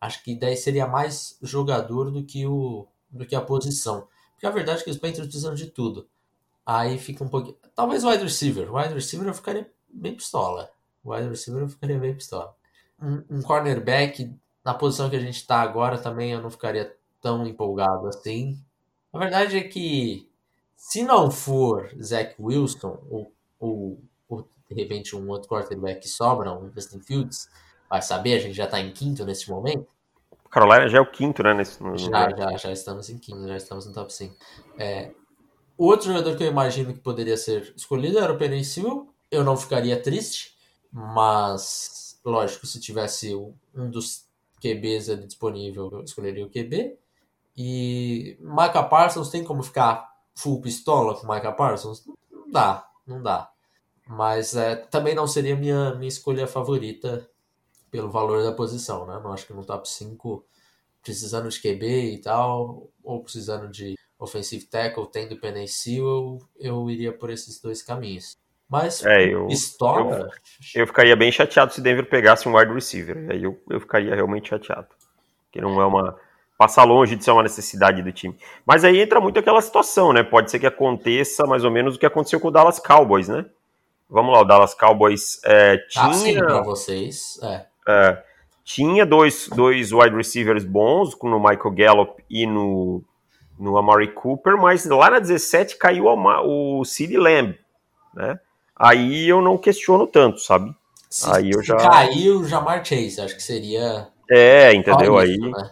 acho 0.00 0.22
que 0.22 0.36
daí 0.36 0.56
seria 0.56 0.86
mais 0.86 1.36
jogador 1.42 2.12
do 2.12 2.22
que, 2.22 2.46
o, 2.46 2.86
do 3.10 3.26
que 3.26 3.34
a 3.34 3.40
posição. 3.40 4.06
Porque 4.32 4.46
a 4.46 4.50
verdade 4.50 4.82
é 4.82 4.84
que 4.84 4.90
os 4.90 4.98
Panthers 4.98 5.26
precisam 5.26 5.54
de 5.54 5.66
tudo. 5.66 6.08
Aí 6.64 6.96
fica 6.96 7.24
um 7.24 7.28
pouquinho. 7.28 7.56
Talvez 7.74 8.04
wide 8.04 8.22
receiver. 8.22 8.72
Wide 8.72 8.94
receiver 8.94 9.26
eu 9.26 9.34
ficaria 9.34 9.68
bem 9.88 10.14
pistola. 10.14 10.70
Wide 11.04 11.28
receiver 11.28 11.62
eu 11.62 11.68
ficaria 11.68 11.98
bem 11.98 12.14
pistola. 12.14 12.54
Um, 13.02 13.38
um 13.38 13.42
cornerback, 13.42 14.32
na 14.68 14.74
posição 14.74 15.08
que 15.08 15.16
a 15.16 15.20
gente 15.20 15.36
está 15.36 15.62
agora, 15.62 15.96
também 15.96 16.30
eu 16.30 16.42
não 16.42 16.50
ficaria 16.50 16.94
tão 17.22 17.46
empolgado 17.46 18.06
assim. 18.06 18.62
A 19.10 19.18
verdade 19.18 19.56
é 19.56 19.62
que 19.62 20.28
se 20.76 21.02
não 21.02 21.30
for 21.30 21.90
Zach 21.98 22.34
Wilson, 22.38 22.98
ou, 23.08 23.32
ou 23.58 23.98
de 24.28 24.74
repente 24.74 25.16
um 25.16 25.26
outro 25.30 25.48
quarterback 25.48 26.02
que 26.02 26.08
sobra, 26.08 26.52
um 26.52 26.70
Justin 26.74 27.00
Fields, 27.00 27.48
vai 27.88 28.02
saber, 28.02 28.34
a 28.34 28.38
gente 28.40 28.52
já 28.52 28.66
está 28.66 28.78
em 28.78 28.92
quinto 28.92 29.24
nesse 29.24 29.48
momento. 29.48 29.86
Carolina 30.50 30.86
já 30.86 30.98
é 30.98 31.00
o 31.00 31.10
quinto, 31.10 31.42
né? 31.42 31.54
Nesse, 31.54 31.82
no... 31.82 31.96
Já, 31.96 32.28
já, 32.28 32.56
já 32.58 32.70
estamos 32.70 33.08
em 33.08 33.16
quinto, 33.16 33.48
já 33.48 33.56
estamos 33.56 33.86
no 33.86 33.94
top 33.94 34.12
5. 34.12 34.36
É, 34.78 35.12
o 35.78 35.86
outro 35.86 36.08
jogador 36.08 36.36
que 36.36 36.44
eu 36.44 36.48
imagino 36.48 36.92
que 36.92 37.00
poderia 37.00 37.38
ser 37.38 37.72
escolhido 37.74 38.18
era 38.18 38.34
o 38.34 38.36
Penny 38.36 38.60
Eu 39.30 39.42
não 39.42 39.56
ficaria 39.56 39.98
triste, 39.98 40.54
mas, 40.92 42.20
lógico, 42.22 42.66
se 42.66 42.78
tivesse 42.78 43.34
um 43.74 43.88
dos 43.88 44.27
QBs 44.60 45.10
ali 45.10 45.26
disponível, 45.26 45.88
eu 45.92 46.02
escolheria 46.02 46.44
o 46.44 46.50
QB. 46.50 46.98
E 47.56 48.36
Micah 48.40 48.84
Parsons 48.84 49.30
tem 49.30 49.42
como 49.42 49.62
ficar 49.62 50.16
full 50.34 50.60
pistola 50.60 51.14
com 51.16 51.32
Micah 51.32 51.52
Parsons? 51.52 52.06
Não 52.30 52.50
dá, 52.50 52.88
não 53.06 53.22
dá. 53.22 53.50
Mas 54.06 54.54
é, 54.54 54.76
também 54.76 55.14
não 55.14 55.26
seria 55.26 55.56
minha, 55.56 55.94
minha 55.94 56.08
escolha 56.08 56.46
favorita 56.46 57.28
pelo 57.90 58.10
valor 58.10 58.42
da 58.42 58.52
posição, 58.52 59.06
né? 59.06 59.20
Não 59.22 59.32
acho 59.32 59.46
que 59.46 59.52
no 59.52 59.64
top 59.64 59.88
5, 59.88 60.44
precisando 61.02 61.48
de 61.48 61.60
QB 61.60 62.14
e 62.14 62.18
tal, 62.18 62.90
ou 63.02 63.22
precisando 63.22 63.68
de 63.68 63.96
offensive 64.18 64.64
tackle, 64.64 65.06
tendo 65.10 65.38
Penny 65.38 65.68
Sewell, 65.68 66.38
eu 66.56 66.90
iria 66.90 67.12
por 67.12 67.30
esses 67.30 67.60
dois 67.60 67.82
caminhos. 67.82 68.36
Mas 68.68 69.04
é, 69.04 69.32
eu, 69.32 69.48
Eu, 70.74 70.82
eu, 70.82 70.86
ficaria 70.86 71.16
bem 71.16 71.32
chateado 71.32 71.72
se 71.72 71.80
Denver 71.80 72.08
pegasse 72.08 72.48
um 72.48 72.56
wide 72.56 72.72
receiver. 72.72 73.26
Aí 73.30 73.42
eu, 73.42 73.58
eu 73.70 73.80
ficaria 73.80 74.14
realmente 74.14 74.50
chateado. 74.50 74.88
Que 75.50 75.60
não 75.60 75.80
é 75.80 75.86
uma. 75.86 76.16
Passa 76.58 76.82
longe 76.82 77.16
de 77.16 77.24
ser 77.24 77.30
uma 77.30 77.42
necessidade 77.42 78.02
do 78.02 78.12
time. 78.12 78.36
Mas 78.66 78.84
aí 78.84 79.00
entra 79.00 79.20
muito 79.20 79.38
aquela 79.38 79.62
situação, 79.62 80.12
né? 80.12 80.22
Pode 80.22 80.50
ser 80.50 80.58
que 80.58 80.66
aconteça 80.66 81.46
mais 81.46 81.64
ou 81.64 81.70
menos 81.70 81.94
o 81.94 81.98
que 81.98 82.04
aconteceu 82.04 82.40
com 82.40 82.48
o 82.48 82.50
Dallas 82.50 82.80
Cowboys, 82.80 83.28
né? 83.28 83.46
Vamos 84.10 84.32
lá, 84.32 84.40
o 84.40 84.44
Dallas 84.44 84.74
Cowboys 84.74 85.40
é, 85.44 85.76
tinha. 85.88 86.12
sim, 86.14 86.38
pra 86.38 86.62
vocês. 86.62 87.38
É. 87.42 87.66
É, 87.86 88.22
tinha 88.64 89.06
dois, 89.06 89.48
dois 89.48 89.92
wide 89.92 90.16
receivers 90.16 90.64
bons, 90.64 91.16
no 91.22 91.38
Michael 91.38 91.70
Gallup 91.70 92.24
e 92.28 92.46
no, 92.46 93.02
no 93.58 93.78
Amari 93.78 94.08
Cooper, 94.08 94.58
mas 94.58 94.84
lá 94.84 95.10
na 95.10 95.18
17 95.18 95.76
caiu 95.76 96.06
o 96.06 96.84
CeeDee 96.84 97.16
Lamb, 97.16 97.58
né? 98.14 98.38
Aí 98.78 99.28
eu 99.28 99.40
não 99.40 99.58
questiono 99.58 100.06
tanto, 100.06 100.38
sabe? 100.38 100.74
Se, 101.10 101.28
aí 101.30 101.50
eu 101.50 101.62
já 101.62 101.76
caiu 101.76 102.40
o 102.40 102.44
Jamar 102.44 102.84
Chase, 102.84 103.20
acho 103.20 103.34
que 103.34 103.42
seria 103.42 104.08
É, 104.30 104.74
entendeu 104.74 105.16
aí? 105.16 105.36
Né? 105.38 105.70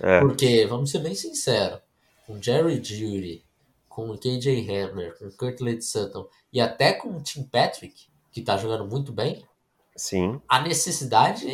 É. 0.00 0.20
Porque 0.20 0.64
vamos 0.66 0.90
ser 0.90 1.00
bem 1.00 1.14
sinceros, 1.14 1.80
com 2.26 2.40
Jerry 2.40 2.76
Judy, 2.82 3.44
com 3.88 4.10
o 4.10 4.16
KJ 4.16 4.48
Hamler, 4.70 5.18
com 5.18 5.26
o 5.26 5.32
Curtlet 5.32 5.82
Sutton 5.84 6.26
e 6.52 6.60
até 6.60 6.92
com 6.92 7.10
o 7.10 7.22
Tim 7.22 7.42
Patrick, 7.42 8.06
que 8.32 8.40
tá 8.40 8.56
jogando 8.56 8.86
muito 8.86 9.12
bem, 9.12 9.44
Sim. 9.96 10.40
a 10.48 10.60
necessidade 10.60 11.46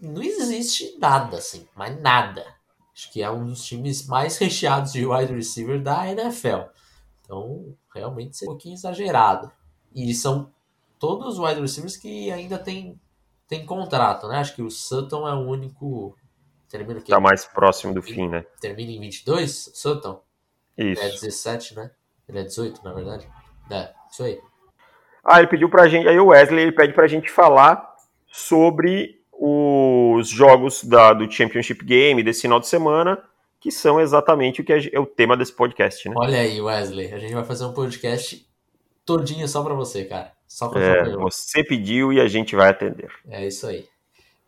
não 0.00 0.22
existe 0.22 0.96
nada, 0.98 1.38
assim, 1.38 1.66
mas 1.74 1.98
nada. 2.00 2.44
Acho 2.92 3.10
que 3.12 3.22
é 3.22 3.30
um 3.30 3.46
dos 3.46 3.64
times 3.64 4.06
mais 4.06 4.36
recheados 4.38 4.92
de 4.92 5.06
wide 5.06 5.32
receiver 5.32 5.80
da 5.80 6.06
NFL. 6.10 6.68
Então, 7.24 7.74
realmente 7.94 8.42
é 8.42 8.44
um 8.44 8.48
pouquinho 8.48 8.74
exagerado. 8.74 9.50
E 9.94 10.14
são 10.14 10.52
todos 10.98 11.34
os 11.34 11.38
wide 11.38 11.60
receivers 11.60 11.96
que 11.96 12.30
ainda 12.30 12.58
tem, 12.58 13.00
tem 13.48 13.64
contrato, 13.64 14.28
né? 14.28 14.38
Acho 14.38 14.54
que 14.54 14.62
o 14.62 14.70
Sutton 14.70 15.26
é 15.26 15.34
o 15.34 15.40
único. 15.40 16.16
Termina 16.68 17.00
que 17.00 17.10
Tá 17.10 17.18
mais 17.18 17.44
próximo 17.44 17.92
do 17.92 18.02
fim, 18.02 18.28
né? 18.28 18.44
Termina 18.60 18.92
em 18.92 19.00
22, 19.00 19.72
Sutton? 19.74 20.22
Isso. 20.78 21.02
É 21.02 21.08
17, 21.08 21.74
né? 21.74 21.90
Ele 22.28 22.38
é 22.38 22.42
18, 22.44 22.84
na 22.84 22.92
verdade. 22.92 23.28
É, 23.70 23.92
isso 24.10 24.22
aí. 24.22 24.40
Ah, 25.24 25.38
ele 25.40 25.48
pediu 25.48 25.68
pra 25.68 25.88
gente, 25.88 26.08
aí 26.08 26.18
o 26.18 26.28
Wesley 26.28 26.62
ele 26.62 26.72
pede 26.72 26.92
pra 26.92 27.06
gente 27.06 27.30
falar 27.30 27.94
sobre 28.26 29.20
os 29.32 30.28
jogos 30.28 30.84
da, 30.84 31.12
do 31.12 31.30
Championship 31.30 31.84
Game 31.84 32.22
desse 32.22 32.42
final 32.42 32.60
de 32.60 32.68
semana, 32.68 33.22
que 33.58 33.70
são 33.70 34.00
exatamente 34.00 34.60
o 34.60 34.64
que 34.64 34.72
é 34.92 34.98
o 35.00 35.06
tema 35.06 35.36
desse 35.36 35.52
podcast, 35.52 36.08
né? 36.08 36.14
Olha 36.16 36.38
aí, 36.38 36.60
Wesley, 36.60 37.12
a 37.12 37.18
gente 37.18 37.34
vai 37.34 37.44
fazer 37.44 37.64
um 37.64 37.72
podcast 37.72 38.46
todinho 39.16 39.48
só 39.48 39.62
pra 39.62 39.74
você, 39.74 40.04
cara. 40.04 40.32
Só 40.46 40.68
pra 40.68 40.80
é, 40.80 41.16
você 41.16 41.64
pediu 41.64 42.12
e 42.12 42.20
a 42.20 42.28
gente 42.28 42.54
vai 42.54 42.70
atender. 42.70 43.10
É 43.28 43.46
isso 43.46 43.66
aí. 43.66 43.88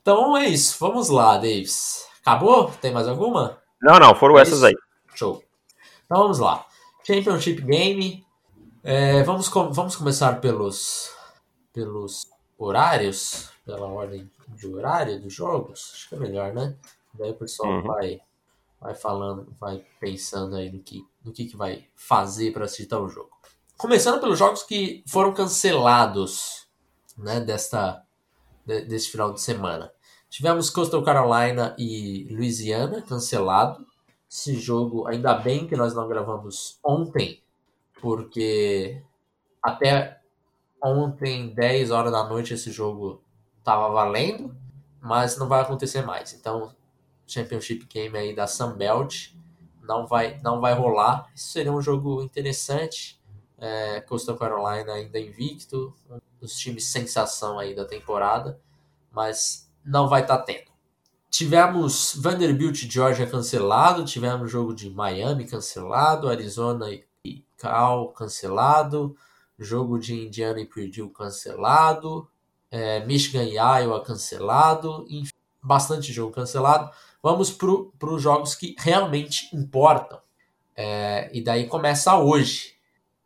Então 0.00 0.36
é 0.36 0.48
isso, 0.48 0.76
vamos 0.78 1.08
lá, 1.08 1.36
Davis. 1.36 2.06
Acabou? 2.20 2.70
Tem 2.80 2.92
mais 2.92 3.08
alguma? 3.08 3.58
Não, 3.80 3.98
não, 3.98 4.14
foram 4.14 4.38
é 4.38 4.42
essas 4.42 4.58
isso? 4.58 4.66
aí. 4.66 4.74
Show. 5.14 5.42
Então 6.04 6.18
vamos 6.18 6.38
lá. 6.38 6.66
Championship 7.04 7.60
Game. 7.62 8.24
É, 8.84 9.22
vamos, 9.22 9.48
com, 9.48 9.72
vamos 9.72 9.94
começar 9.96 10.40
pelos, 10.40 11.12
pelos 11.72 12.28
horários, 12.58 13.50
pela 13.64 13.86
ordem 13.86 14.28
de 14.48 14.66
horário 14.66 15.20
dos 15.20 15.32
jogos. 15.32 15.92
Acho 15.94 16.08
que 16.08 16.14
é 16.16 16.18
melhor, 16.18 16.52
né? 16.52 16.74
Daí 17.14 17.30
o 17.30 17.34
pessoal 17.34 17.70
uhum. 17.70 17.82
vai, 17.82 18.20
vai 18.80 18.94
falando, 18.94 19.54
vai 19.60 19.84
pensando 20.00 20.56
aí 20.56 20.70
no 20.70 20.80
que 20.80 21.04
no 21.24 21.32
que, 21.32 21.46
que 21.46 21.56
vai 21.56 21.86
fazer 21.94 22.52
para 22.52 22.64
assistir 22.64 22.94
o 22.94 23.08
jogo. 23.08 23.30
Começando 23.76 24.20
pelos 24.20 24.38
jogos 24.38 24.62
que 24.62 25.02
foram 25.06 25.32
cancelados 25.32 26.68
né, 27.16 27.40
desta, 27.40 28.02
de, 28.64 28.82
deste 28.82 29.10
final 29.10 29.32
de 29.32 29.40
semana. 29.40 29.92
Tivemos 30.28 30.70
Coastal 30.70 31.02
Carolina 31.02 31.74
e 31.78 32.26
Louisiana 32.30 33.02
cancelado. 33.02 33.86
Esse 34.30 34.58
jogo, 34.58 35.06
ainda 35.06 35.34
bem 35.34 35.66
que 35.66 35.76
nós 35.76 35.94
não 35.94 36.08
gravamos 36.08 36.78
ontem, 36.82 37.42
porque 38.00 39.02
até 39.62 40.20
ontem, 40.82 41.54
10 41.54 41.90
horas 41.90 42.10
da 42.10 42.24
noite, 42.24 42.54
esse 42.54 42.72
jogo 42.72 43.22
estava 43.58 43.88
valendo, 43.90 44.56
mas 45.00 45.36
não 45.36 45.46
vai 45.48 45.60
acontecer 45.60 46.02
mais. 46.02 46.32
Então, 46.32 46.74
Championship 47.26 47.86
Game 47.86 48.16
aí 48.16 48.34
da 48.34 48.46
Sunbelt 48.46 49.32
não 49.82 50.06
vai, 50.06 50.40
não 50.42 50.60
vai 50.60 50.74
rolar. 50.74 51.30
Isso 51.34 51.48
seria 51.48 51.72
um 51.72 51.80
jogo 51.80 52.22
interessante. 52.22 53.20
É, 53.64 54.00
Coastal 54.00 54.36
Carolina 54.36 54.94
ainda 54.94 55.20
invicto, 55.20 55.94
um 56.10 56.18
dos 56.40 56.58
times 56.58 56.86
sensação 56.86 57.60
aí 57.60 57.76
da 57.76 57.84
temporada, 57.84 58.60
mas 59.12 59.70
não 59.84 60.08
vai 60.08 60.22
estar 60.22 60.38
tá 60.38 60.42
tendo. 60.42 60.72
Tivemos 61.30 62.14
Vanderbilt 62.16 62.82
e 62.82 62.90
Georgia 62.90 63.26
cancelado, 63.26 64.04
tivemos 64.04 64.50
jogo 64.50 64.74
de 64.74 64.90
Miami 64.90 65.46
cancelado, 65.46 66.28
Arizona 66.28 66.90
e 67.24 67.44
Cal 67.56 68.08
cancelado, 68.08 69.16
jogo 69.58 69.98
de 69.98 70.12
Indiana 70.26 70.60
e 70.60 70.66
Purdue 70.66 71.08
cancelado, 71.10 72.28
é, 72.70 73.04
Michigan 73.06 73.44
e 73.44 73.54
Iowa 73.54 74.02
cancelado, 74.02 75.06
enfim, 75.08 75.32
bastante 75.62 76.12
jogo 76.12 76.32
cancelado. 76.32 76.90
Vamos 77.22 77.50
para 77.52 78.10
os 78.10 78.20
jogos 78.20 78.54
que 78.54 78.74
realmente 78.78 79.54
importam. 79.54 80.18
É, 80.74 81.30
e 81.32 81.40
daí 81.40 81.66
começa 81.66 82.18
hoje, 82.18 82.74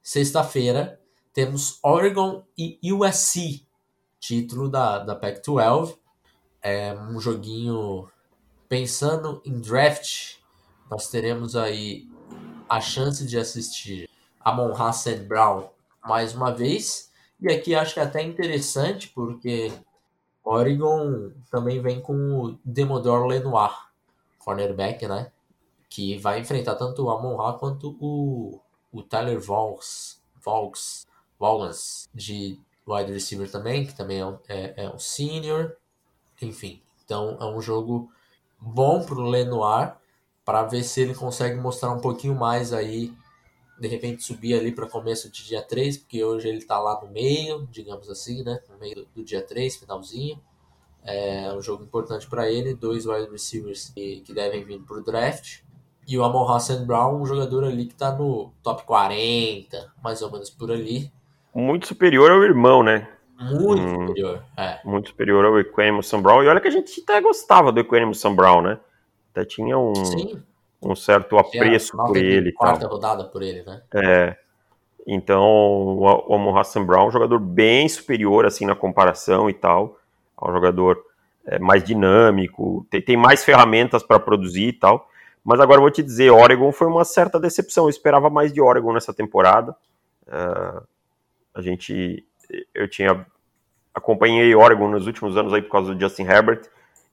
sexta-feira, 0.06 1.00
temos 1.32 1.80
Oregon 1.82 2.44
e 2.56 2.78
USC, 2.92 3.66
título 4.20 4.68
da, 4.68 5.00
da 5.00 5.16
Pac-12. 5.16 5.98
É 6.62 6.94
um 6.94 7.18
joguinho 7.18 8.08
pensando 8.68 9.42
em 9.44 9.58
draft. 9.58 10.36
Nós 10.88 11.08
teremos 11.08 11.56
aí 11.56 12.08
a 12.68 12.80
chance 12.80 13.26
de 13.26 13.36
assistir 13.36 14.08
a 14.38 14.52
Monra 14.52 14.92
St. 14.92 15.25
Brown 15.25 15.70
mais 16.04 16.32
uma 16.36 16.52
vez. 16.54 17.10
E 17.40 17.52
aqui 17.52 17.75
acho 17.75 17.94
que 17.94 17.98
é 17.98 18.04
até 18.04 18.22
interessante, 18.22 19.08
porque 19.08 19.72
Oregon 20.44 21.32
também 21.50 21.82
vem 21.82 22.00
com 22.00 22.14
o 22.14 22.58
Demodor 22.64 23.26
Lenoir, 23.26 23.90
cornerback, 24.38 25.08
né? 25.08 25.32
Que 25.90 26.16
vai 26.16 26.38
enfrentar 26.38 26.76
tanto 26.76 27.02
o 27.02 27.10
Amon 27.10 27.36
quanto 27.58 27.96
o, 28.00 28.60
o 28.97 29.03
Tyler 29.03 29.38
Vaughns, 29.38 30.21
Vaughns, 30.43 31.07
Vaughns 31.38 32.09
de 32.15 32.59
wide 32.88 33.12
receiver 33.12 33.50
também, 33.50 33.87
que 33.87 33.95
também 33.95 34.21
é 34.21 34.26
um, 34.26 34.38
é, 34.49 34.85
é 34.85 34.91
um 34.91 34.99
senior. 34.99 35.76
Enfim, 36.41 36.83
então 37.05 37.37
é 37.41 37.45
um 37.45 37.61
jogo 37.61 38.11
bom 38.59 39.05
para 39.05 39.17
o 39.17 39.29
Lenoir 39.29 39.97
para 40.45 40.62
ver 40.62 40.83
se 40.83 41.00
ele 41.00 41.15
consegue 41.15 41.61
mostrar 41.61 41.91
um 41.91 42.00
pouquinho 42.00 42.35
mais 42.35 42.73
aí 42.73 43.12
de 43.79 43.88
repente 43.88 44.23
subir 44.23 44.59
ali 44.59 44.73
para 44.73 44.88
começo 44.88 45.31
de 45.31 45.45
dia 45.45 45.61
3, 45.61 45.99
porque 45.99 46.25
hoje 46.25 46.49
ele 46.49 46.59
está 46.59 46.79
lá 46.79 46.99
no 47.03 47.11
meio, 47.11 47.67
digamos 47.71 48.09
assim, 48.09 48.43
né? 48.43 48.59
No 48.71 48.79
meio 48.79 48.95
do, 48.95 49.07
do 49.17 49.25
dia 49.25 49.43
3, 49.43 49.76
finalzinho. 49.76 50.41
É 51.03 51.53
um 51.53 51.61
jogo 51.61 51.85
importante 51.85 52.26
para 52.26 52.50
ele, 52.50 52.75
dois 52.75 53.05
wide 53.05 53.31
receivers 53.31 53.91
que, 53.91 54.23
que 54.23 54.33
devem 54.33 54.65
vir 54.65 54.81
para 54.81 54.97
o 54.97 55.05
draft. 55.05 55.61
E 56.06 56.16
o 56.18 56.25
Amon 56.25 56.48
Hassan 56.48 56.86
Brown, 56.86 57.20
um 57.20 57.26
jogador 57.26 57.64
ali 57.64 57.86
que 57.86 57.92
está 57.92 58.12
no 58.12 58.52
top 58.62 58.84
40, 58.84 59.92
mais 60.02 60.22
ou 60.22 60.30
menos 60.30 60.50
por 60.50 60.70
ali. 60.70 61.10
Muito 61.54 61.86
superior 61.86 62.30
ao 62.30 62.42
irmão, 62.42 62.82
né? 62.82 63.08
Muito 63.38 63.82
hum, 63.82 64.06
superior, 64.06 64.42
é. 64.56 64.78
Muito 64.84 65.08
superior 65.08 65.44
ao 65.44 65.58
Equanimous 65.58 66.10
Brown. 66.12 66.42
E 66.42 66.48
olha 66.48 66.60
que 66.60 66.68
a 66.68 66.70
gente 66.70 67.00
até 67.02 67.20
gostava 67.20 67.72
do 67.72 67.80
Equanimous 67.80 68.22
Brown, 68.34 68.62
né? 68.62 68.78
Até 69.32 69.44
tinha 69.44 69.76
um... 69.76 69.94
Sim 69.94 70.42
um 70.82 70.94
certo 70.94 71.38
apreço 71.38 71.96
por 71.96 72.16
ele. 72.16 72.52
Quarta 72.52 72.80
tal. 72.80 72.90
rodada 72.90 73.25
por 73.25 73.42
ele, 73.42 73.62
né? 73.62 73.82
É. 73.94 74.36
Então, 75.06 75.44
o 75.44 76.34
Amon 76.34 76.56
Hassan 76.56 76.84
Brown 76.84 77.04
é 77.04 77.08
um 77.08 77.12
jogador 77.12 77.38
bem 77.38 77.88
superior, 77.88 78.44
assim, 78.44 78.66
na 78.66 78.75
comparação 78.75 79.48
e 79.48 79.54
tal. 79.54 79.98
É 80.40 80.50
um 80.50 80.52
jogador 80.52 81.00
é, 81.46 81.58
mais 81.58 81.84
dinâmico, 81.84 82.84
tem, 82.90 83.00
tem 83.00 83.16
mais 83.16 83.44
ferramentas 83.44 84.02
para 84.02 84.18
produzir 84.18 84.68
e 84.68 84.72
tal. 84.72 85.08
Mas 85.47 85.61
agora 85.61 85.79
eu 85.79 85.83
vou 85.83 85.91
te 85.93 86.03
dizer, 86.03 86.29
Oregon 86.33 86.73
foi 86.73 86.88
uma 86.88 87.05
certa 87.05 87.38
decepção. 87.38 87.85
Eu 87.85 87.91
esperava 87.91 88.29
mais 88.29 88.53
de 88.53 88.61
Oregon 88.61 88.93
nessa 88.93 89.15
temporada. 89.15 89.76
Uh, 90.26 90.85
a 91.55 91.61
gente, 91.61 92.26
eu 92.75 92.91
tinha 92.91 93.25
acompanhei 93.95 94.53
Oregon 94.57 94.88
nos 94.88 95.07
últimos 95.07 95.37
anos 95.37 95.53
aí 95.53 95.62
por 95.62 95.71
causa 95.71 95.95
do 95.95 96.00
Justin 96.00 96.25
Herbert 96.25 96.62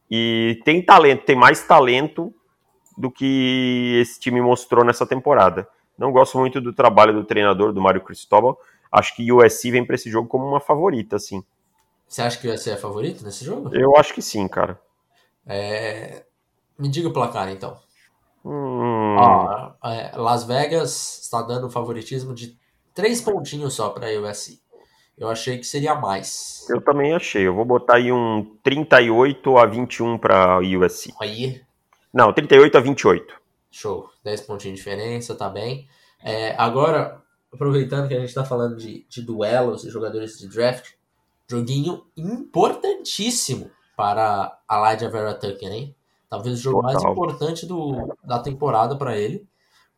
e 0.10 0.60
tem 0.66 0.84
talento, 0.84 1.26
tem 1.26 1.36
mais 1.36 1.64
talento 1.64 2.34
do 2.98 3.12
que 3.12 4.00
esse 4.02 4.20
time 4.20 4.42
mostrou 4.42 4.84
nessa 4.84 5.06
temporada. 5.06 5.68
Não 5.96 6.12
gosto 6.12 6.40
muito 6.40 6.60
do 6.60 6.74
trabalho 6.74 7.14
do 7.14 7.24
treinador, 7.24 7.72
do 7.72 7.80
Mário 7.80 8.02
Cristóbal. 8.02 8.60
Acho 8.92 9.16
que 9.16 9.32
o 9.32 9.46
USC 9.46 9.70
vem 9.70 9.86
para 9.86 9.94
esse 9.94 10.10
jogo 10.10 10.28
como 10.28 10.44
uma 10.44 10.60
favorita, 10.60 11.20
sim. 11.20 11.44
Você 12.08 12.24
acha 12.24 12.40
que 12.40 12.48
o 12.48 12.52
USC 12.52 12.72
é 12.72 12.78
favorito 12.78 13.24
nesse 13.24 13.46
jogo? 13.46 13.70
Eu 13.76 13.96
acho 13.96 14.12
que 14.12 14.24
sim, 14.24 14.48
cara. 14.48 14.82
É... 15.46 16.26
Me 16.80 16.90
diga 16.90 17.08
o 17.08 17.14
placar, 17.14 17.50
então. 17.50 17.78
Hum... 18.46 19.16
Ó, 19.18 19.74
é, 19.86 20.12
Las 20.16 20.44
Vegas 20.44 21.22
está 21.24 21.42
dando 21.42 21.70
favoritismo 21.70 22.34
de 22.34 22.58
três 22.94 23.22
pontinhos 23.22 23.74
só 23.74 23.90
para 23.90 24.08
o 24.08 24.30
USC. 24.30 24.62
Eu 25.18 25.30
achei 25.30 25.58
que 25.58 25.66
seria 25.66 25.96
mais. 25.96 26.66
Eu 26.70 26.82
também 26.82 27.14
achei. 27.14 27.48
Eu 27.48 27.54
vou 27.54 27.66
botar 27.66 27.96
aí 27.96 28.12
um 28.12 28.58
38 28.64 29.58
a 29.58 29.66
21 29.66 30.18
para 30.18 30.60
USC. 30.60 31.14
Aí, 31.22 31.62
não, 32.14 32.34
38 32.34 32.78
a 32.78 32.82
28. 32.82 33.42
Show. 33.72 34.10
10 34.24 34.42
pontinhos 34.42 34.78
de 34.78 34.84
diferença, 34.84 35.36
tá 35.36 35.50
bem. 35.50 35.88
É, 36.24 36.56
agora, 36.58 37.22
aproveitando 37.52 38.08
que 38.08 38.14
a 38.14 38.20
gente 38.20 38.30
está 38.30 38.44
falando 38.46 38.76
de, 38.76 39.06
de 39.08 39.22
duelos 39.22 39.84
e 39.84 39.90
jogadores 39.90 40.38
de 40.38 40.48
draft, 40.48 40.92
joguinho 41.48 42.06
importantíssimo 42.16 43.70
para 43.96 44.58
a 44.68 44.92
Lydia 44.92 45.10
Vera 45.10 45.34
Tucker, 45.34 45.72
hein? 45.72 45.96
Talvez 46.34 46.58
o 46.58 46.62
jogo 46.64 46.82
Total. 46.82 46.94
mais 46.94 47.12
importante 47.12 47.66
do, 47.68 48.18
da 48.24 48.40
temporada 48.40 48.96
para 48.96 49.16
ele, 49.16 49.48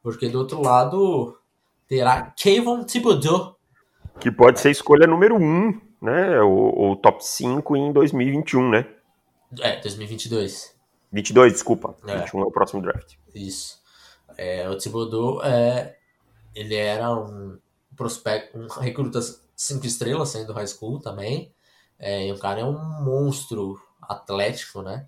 porque 0.03 0.27
do 0.27 0.39
outro 0.39 0.61
lado 0.61 1.39
terá 1.87 2.33
Kayvon 2.37 2.83
Thibodeau. 2.83 3.57
Que 4.19 4.29
pode 4.29 4.59
ser 4.59 4.69
escolha 4.69 5.07
número 5.07 5.37
1, 5.37 5.41
um, 5.41 5.81
né? 6.01 6.41
O, 6.41 6.93
top 6.97 7.25
5 7.25 7.77
em 7.77 7.93
2021, 7.93 8.69
né? 8.69 8.85
É, 9.61 9.79
2022. 9.79 10.75
22, 11.09 11.53
desculpa. 11.53 11.95
É. 12.05 12.17
21 12.17 12.41
é 12.41 12.43
o 12.43 12.51
próximo 12.51 12.81
draft. 12.81 13.13
Isso. 13.33 13.79
É, 14.37 14.67
o 14.69 14.77
Thibodeau, 14.77 15.41
é, 15.41 15.95
ele 16.53 16.75
era 16.75 17.15
um 17.15 17.57
prospecto, 17.95 18.59
um 18.59 18.67
recruta 18.67 19.21
5 19.55 19.85
estrelas, 19.85 20.27
sendo 20.27 20.51
high 20.51 20.67
school 20.67 20.99
também. 20.99 21.53
É, 21.97 22.27
e 22.27 22.31
o 22.33 22.37
cara 22.37 22.59
é 22.59 22.65
um 22.65 22.77
monstro 23.05 23.79
atlético, 24.01 24.81
né? 24.81 25.07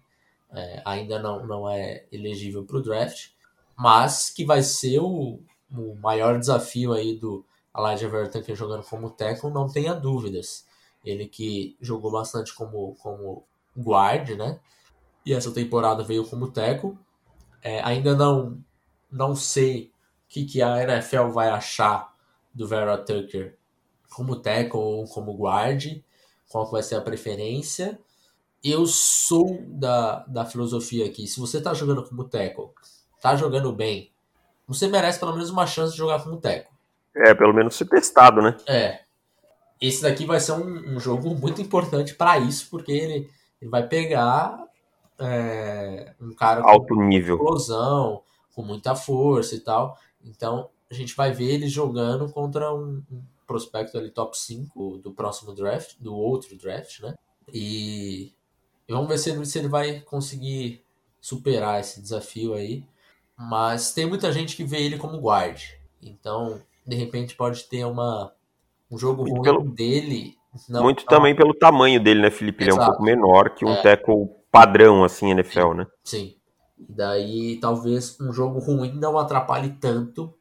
É, 0.53 0.81
ainda 0.85 1.19
não, 1.19 1.45
não 1.45 1.69
é 1.69 2.05
elegível 2.11 2.63
para 2.65 2.77
o 2.77 2.81
draft, 2.81 3.31
mas 3.75 4.29
que 4.29 4.45
vai 4.45 4.63
ser 4.63 4.99
o, 4.99 5.39
o 5.71 5.95
maior 5.95 6.39
desafio 6.39 6.93
aí 6.93 7.15
do 7.15 7.45
Elijah 7.77 8.09
Vertan 8.09 8.41
jogando 8.55 8.83
como 8.83 9.09
tackle, 9.09 9.51
não 9.51 9.67
tenha 9.69 9.93
dúvidas. 9.93 10.65
Ele 11.05 11.27
que 11.27 11.77
jogou 11.79 12.11
bastante 12.11 12.53
como, 12.53 12.95
como 12.95 13.43
guard, 13.77 14.29
né? 14.31 14.59
e 15.27 15.33
essa 15.33 15.51
temporada 15.51 16.05
veio 16.05 16.25
como 16.25 16.49
teco. 16.49 16.97
É, 17.61 17.81
ainda 17.83 18.15
não 18.15 18.63
não 19.11 19.35
sei 19.35 19.91
o 20.25 20.29
que, 20.29 20.45
que 20.45 20.61
a 20.61 20.81
NFL 20.81 21.27
vai 21.33 21.49
achar 21.49 22.15
do 22.53 22.65
Vera 22.65 22.97
Tucker 22.97 23.57
como 24.09 24.37
teco 24.37 24.77
ou 24.77 25.05
como 25.05 25.35
guard, 25.35 26.01
qual 26.49 26.71
vai 26.71 26.81
ser 26.81 26.95
a 26.95 27.01
preferência. 27.01 27.99
Eu 28.63 28.85
sou 28.85 29.63
da, 29.67 30.25
da 30.27 30.45
filosofia 30.45 31.05
aqui, 31.05 31.27
se 31.27 31.39
você 31.39 31.59
está 31.59 31.73
jogando 31.73 32.03
como 32.03 32.23
teco, 32.23 32.73
está 33.15 33.35
jogando 33.35 33.71
bem, 33.71 34.11
você 34.67 34.87
merece 34.87 35.19
pelo 35.19 35.33
menos 35.33 35.49
uma 35.49 35.65
chance 35.65 35.93
de 35.93 35.97
jogar 35.97 36.23
como 36.23 36.37
teco. 36.37 36.73
É, 37.15 37.33
pelo 37.33 37.53
menos 37.53 37.75
ser 37.75 37.85
testado, 37.85 38.41
né? 38.41 38.57
É. 38.67 39.01
Esse 39.79 40.01
daqui 40.01 40.25
vai 40.25 40.39
ser 40.39 40.53
um, 40.53 40.95
um 40.95 40.99
jogo 40.99 41.35
muito 41.35 41.61
importante 41.61 42.15
para 42.15 42.39
isso, 42.39 42.67
porque 42.69 42.91
ele, 42.91 43.29
ele 43.61 43.71
vai 43.71 43.87
pegar 43.87 44.67
é, 45.19 46.13
um 46.19 46.33
cara 46.33 46.61
alto 46.61 46.95
nível, 46.95 47.35
explosão, 47.35 48.21
com 48.55 48.61
muita 48.61 48.95
força 48.95 49.55
e 49.55 49.59
tal. 49.59 49.97
Então 50.23 50.69
a 50.89 50.93
gente 50.93 51.15
vai 51.15 51.31
ver 51.31 51.53
ele 51.53 51.67
jogando 51.67 52.29
contra 52.31 52.73
um, 52.73 53.03
um 53.11 53.21
prospecto 53.45 53.97
ali 53.97 54.09
top 54.09 54.37
5 54.37 54.97
do 54.97 55.11
próximo 55.11 55.53
draft, 55.53 55.95
do 55.99 56.15
outro 56.15 56.55
draft, 56.57 56.99
né? 57.01 57.15
E, 57.53 58.33
e 58.87 58.93
vamos 58.93 59.07
ver 59.07 59.17
se 59.17 59.29
ele, 59.29 59.45
se 59.45 59.59
ele 59.59 59.67
vai 59.67 59.99
conseguir 60.01 60.83
superar 61.19 61.79
esse 61.79 62.01
desafio 62.01 62.53
aí. 62.53 62.83
Mas 63.37 63.93
tem 63.93 64.05
muita 64.05 64.31
gente 64.31 64.55
que 64.55 64.63
vê 64.63 64.81
ele 64.81 64.97
como 64.97 65.19
guard. 65.19 65.61
Então, 66.01 66.61
de 66.85 66.95
repente, 66.95 67.35
pode 67.35 67.65
ter 67.65 67.85
uma, 67.85 68.33
um 68.89 68.97
jogo 68.97 69.23
ruim 69.23 69.41
pelo, 69.41 69.69
dele. 69.69 70.35
Não, 70.69 70.83
muito 70.83 71.01
não. 71.01 71.07
também 71.07 71.35
pelo 71.35 71.53
tamanho 71.53 72.01
dele, 72.01 72.21
né, 72.21 72.31
Felipe? 72.31 72.63
Ele 72.63 72.71
Exato. 72.71 72.81
é 72.81 72.85
um 72.85 72.89
pouco 72.89 73.03
menor 73.03 73.49
que 73.53 73.65
um 73.65 73.73
é. 73.73 73.81
tackle 73.81 74.29
padrão, 74.51 75.03
assim, 75.03 75.31
NFL, 75.31 75.73
né? 75.73 75.87
Sim. 76.03 76.35
Daí, 76.77 77.59
talvez 77.59 78.19
um 78.19 78.31
jogo 78.31 78.59
ruim 78.59 78.93
não 78.93 79.17
atrapalhe 79.17 79.71
tanto 79.81 80.33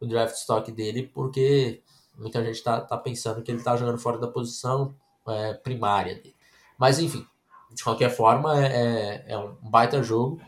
o 0.00 0.06
draft 0.06 0.34
stock 0.34 0.70
dele, 0.72 1.10
porque 1.14 1.82
muita 2.18 2.44
gente 2.44 2.62
tá, 2.62 2.80
tá 2.80 2.96
pensando 2.96 3.42
que 3.42 3.50
ele 3.50 3.62
tá 3.62 3.76
jogando 3.76 3.98
fora 3.98 4.18
da 4.18 4.26
posição 4.26 4.94
é, 5.28 5.54
primária 5.54 6.16
dele. 6.16 6.34
Mas, 6.76 6.98
enfim, 6.98 7.24
de 7.72 7.82
qualquer 7.82 8.10
forma, 8.10 8.64
é, 8.64 8.66
é, 8.66 9.24
é 9.32 9.38
um 9.38 9.54
baita 9.62 10.02
jogo. 10.02 10.40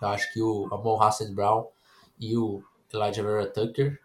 Eu 0.00 0.08
acho 0.08 0.32
que 0.32 0.40
o 0.40 0.68
Amon 0.72 1.00
Hassan 1.02 1.34
Brown 1.34 1.66
e 2.18 2.36
o 2.36 2.62
Elijah 2.92 3.22
Vera 3.22 3.46
Tucker, 3.46 3.98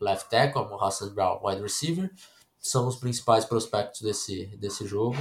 left 0.00 0.28
tackle, 0.28 0.62
Amon 0.62 0.82
Hassan 0.82 1.14
Brown, 1.14 1.40
wide 1.42 1.62
receiver, 1.62 2.10
são 2.58 2.86
os 2.86 2.96
principais 2.96 3.44
prospectos 3.44 4.00
desse, 4.00 4.46
desse 4.56 4.86
jogo. 4.86 5.16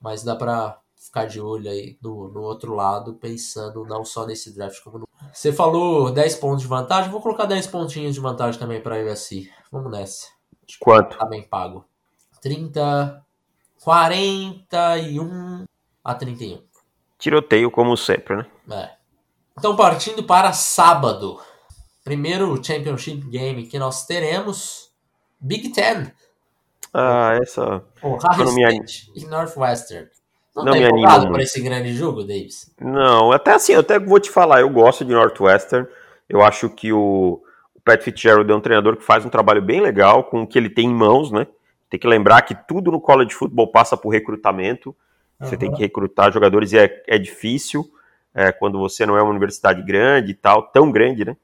Mas 0.00 0.22
dá 0.22 0.34
para 0.34 0.80
ficar 0.96 1.26
de 1.26 1.40
olho 1.40 1.70
aí 1.70 1.98
no, 2.02 2.28
no 2.28 2.40
outro 2.42 2.74
lado, 2.74 3.14
pensando 3.14 3.84
não 3.84 4.04
só 4.04 4.26
nesse 4.26 4.54
draft 4.54 4.82
como 4.82 4.98
no. 4.98 5.08
Você 5.32 5.52
falou 5.52 6.10
10 6.10 6.36
pontos 6.36 6.62
de 6.62 6.68
vantagem, 6.68 7.10
vou 7.10 7.20
colocar 7.20 7.44
10 7.44 7.66
pontinhos 7.66 8.14
de 8.14 8.20
vantagem 8.20 8.58
também 8.58 8.80
para 8.80 8.96
a 8.96 9.12
USC. 9.12 9.50
Vamos 9.70 9.90
nessa. 9.92 10.28
Quanto? 10.78 11.18
Tá 11.18 11.24
bem 11.26 11.42
pago. 11.42 11.84
30, 12.40 13.24
41 13.82 15.64
a 16.04 16.14
31. 16.14 16.62
Tiroteio, 17.18 17.70
como 17.70 17.96
sempre, 17.96 18.36
né? 18.36 18.46
É. 18.70 18.90
Então, 19.58 19.76
partindo 19.76 20.22
para 20.24 20.52
sábado. 20.52 21.38
Primeiro 22.02 22.62
Championship 22.64 23.28
Game 23.28 23.66
que 23.66 23.78
nós 23.78 24.06
teremos. 24.06 24.90
Big 25.38 25.70
Ten. 25.70 26.10
Ah, 26.92 27.38
essa. 27.40 27.84
Ohio 28.02 28.48
State 28.48 29.12
e 29.14 29.26
Northwestern. 29.26 30.08
Não, 30.54 30.64
não 30.64 30.72
tá 30.72 30.78
me 30.78 30.84
empolgado 30.86 31.28
por 31.28 31.40
esse 31.40 31.60
grande 31.60 31.94
jogo, 31.94 32.22
Davis? 32.22 32.74
Não, 32.80 33.30
até 33.30 33.52
assim, 33.52 33.72
eu 33.72 33.80
até 33.80 33.98
vou 33.98 34.18
te 34.18 34.30
falar, 34.30 34.60
eu 34.60 34.70
gosto 34.70 35.04
de 35.04 35.12
Northwestern. 35.12 35.86
Eu 36.28 36.42
acho 36.42 36.68
que 36.68 36.92
o, 36.92 37.40
o 37.74 37.80
Pat 37.84 38.02
Fitzgerald 38.02 38.50
é 38.50 38.54
um 38.54 38.60
treinador 38.60 38.96
que 38.96 39.04
faz 39.04 39.24
um 39.24 39.28
trabalho 39.30 39.62
bem 39.62 39.80
legal 39.80 40.24
com 40.24 40.42
o 40.42 40.46
que 40.46 40.58
ele 40.58 40.68
tem 40.68 40.86
em 40.86 40.94
mãos, 40.94 41.30
né? 41.30 41.46
Tem 41.88 41.98
que 41.98 42.06
lembrar 42.06 42.42
que 42.42 42.54
tudo 42.66 42.90
no 42.90 43.00
college 43.00 43.34
football 43.34 43.70
passa 43.70 43.96
por 43.96 44.10
recrutamento. 44.10 44.94
Você 45.40 45.56
tem 45.56 45.72
que 45.72 45.80
recrutar 45.80 46.30
jogadores 46.32 46.72
e 46.72 46.78
é, 46.78 47.02
é 47.06 47.18
difícil 47.18 47.90
é, 48.34 48.52
quando 48.52 48.78
você 48.78 49.06
não 49.06 49.16
é 49.16 49.22
uma 49.22 49.30
universidade 49.30 49.82
grande 49.82 50.32
e 50.32 50.34
tal, 50.34 50.62
tão 50.64 50.90
grande, 50.90 51.24
né? 51.24 51.36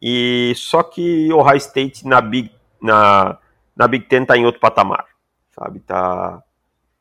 E 0.00 0.52
só 0.56 0.82
que 0.82 1.32
o 1.32 1.38
Ohio 1.38 1.56
State 1.56 2.06
na 2.06 2.20
Big, 2.20 2.50
na, 2.80 3.38
na 3.76 3.86
Big 3.86 4.06
Ten 4.06 4.24
tá 4.24 4.36
em 4.36 4.44
outro 4.44 4.60
patamar, 4.60 5.06
sabe? 5.52 5.80
Tá, 5.80 6.42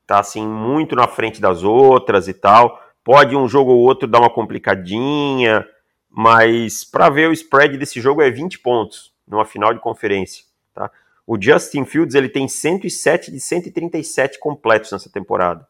tá 0.06 0.20
assim 0.20 0.46
muito 0.46 0.96
na 0.96 1.08
frente 1.08 1.42
das 1.42 1.64
outras 1.64 2.28
e 2.28 2.34
tal. 2.34 2.82
Pode 3.04 3.36
um 3.36 3.48
jogo 3.48 3.72
ou 3.72 3.80
outro 3.80 4.08
dar 4.08 4.20
uma 4.20 4.30
complicadinha, 4.30 5.68
mas 6.10 6.84
para 6.84 7.10
ver 7.10 7.30
o 7.30 7.34
spread 7.34 7.78
desse 7.78 8.00
jogo 8.00 8.22
é 8.22 8.30
20 8.30 8.60
pontos 8.60 9.12
numa 9.28 9.46
final 9.46 9.74
de 9.74 9.80
conferência, 9.80 10.46
tá? 10.74 10.92
O 11.26 11.42
Justin 11.42 11.86
Fields 11.86 12.16
ele 12.16 12.28
tem 12.28 12.48
107 12.48 13.32
de 13.32 13.40
137 13.40 14.40
completos 14.40 14.92
nessa 14.92 15.10
temporada. 15.10 15.66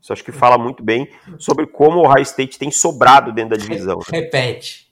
Isso 0.00 0.12
acho 0.12 0.24
que 0.24 0.32
fala 0.32 0.56
muito 0.56 0.82
bem 0.82 1.08
sobre 1.38 1.66
como 1.66 1.98
o 1.98 2.06
Ohio 2.06 2.22
State 2.22 2.58
tem 2.58 2.70
sobrado 2.70 3.32
dentro 3.32 3.50
da 3.50 3.56
divisão. 3.56 3.98
Né? 3.98 4.20
Repete. 4.20 4.90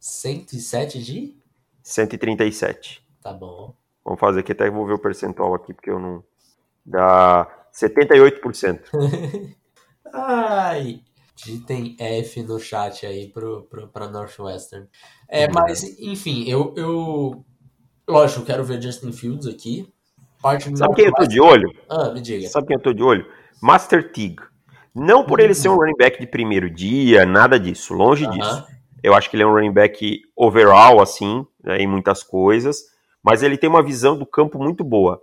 107 0.00 1.02
de? 1.02 1.36
137. 1.82 3.04
Tá 3.22 3.32
bom. 3.32 3.74
Vamos 4.04 4.20
fazer 4.20 4.40
aqui, 4.40 4.52
até 4.52 4.70
vou 4.70 4.86
ver 4.86 4.94
o 4.94 4.98
percentual 4.98 5.54
aqui, 5.54 5.74
porque 5.74 5.90
eu 5.90 5.98
não. 5.98 6.22
Dá 6.84 7.48
78%. 7.74 8.80
Ai. 10.12 11.00
Digitem 11.34 11.96
F 11.98 12.42
no 12.44 12.58
chat 12.58 13.04
aí 13.04 13.28
pro, 13.28 13.64
pro, 13.64 13.88
pra 13.88 14.08
Northwestern. 14.08 14.88
É, 15.28 15.44
uhum. 15.44 15.52
mas, 15.52 15.82
enfim, 16.00 16.44
eu, 16.48 16.72
eu. 16.76 17.44
Lógico, 18.08 18.46
quero 18.46 18.64
ver 18.64 18.80
Justin 18.80 19.12
Fields 19.12 19.46
aqui. 19.46 19.92
Parte 20.40 20.76
Sabe 20.78 20.94
quem 20.94 21.06
eu 21.06 21.12
tô 21.12 21.26
de 21.26 21.40
olho? 21.40 21.68
Ah, 21.88 22.10
me 22.10 22.20
diga. 22.20 22.48
Sabe 22.48 22.68
quem 22.68 22.76
eu 22.76 22.82
tô 22.82 22.92
de 22.92 23.02
olho? 23.02 23.26
Master 23.60 24.12
Tig. 24.12 24.36
Não 24.94 25.24
por 25.24 25.40
ele 25.40 25.54
ser 25.54 25.68
um 25.68 25.76
running 25.76 25.96
back 25.98 26.18
de 26.18 26.26
primeiro 26.26 26.70
dia, 26.70 27.26
nada 27.26 27.60
disso, 27.60 27.94
longe 27.94 28.26
disso. 28.26 28.66
Eu 29.02 29.14
acho 29.14 29.28
que 29.28 29.36
ele 29.36 29.42
é 29.42 29.46
um 29.46 29.52
running 29.52 29.72
back 29.72 30.22
overall, 30.34 31.00
assim, 31.00 31.46
né, 31.62 31.78
em 31.78 31.86
muitas 31.86 32.22
coisas, 32.22 32.84
mas 33.22 33.42
ele 33.42 33.58
tem 33.58 33.68
uma 33.68 33.82
visão 33.82 34.16
do 34.16 34.26
campo 34.26 34.58
muito 34.58 34.82
boa. 34.82 35.22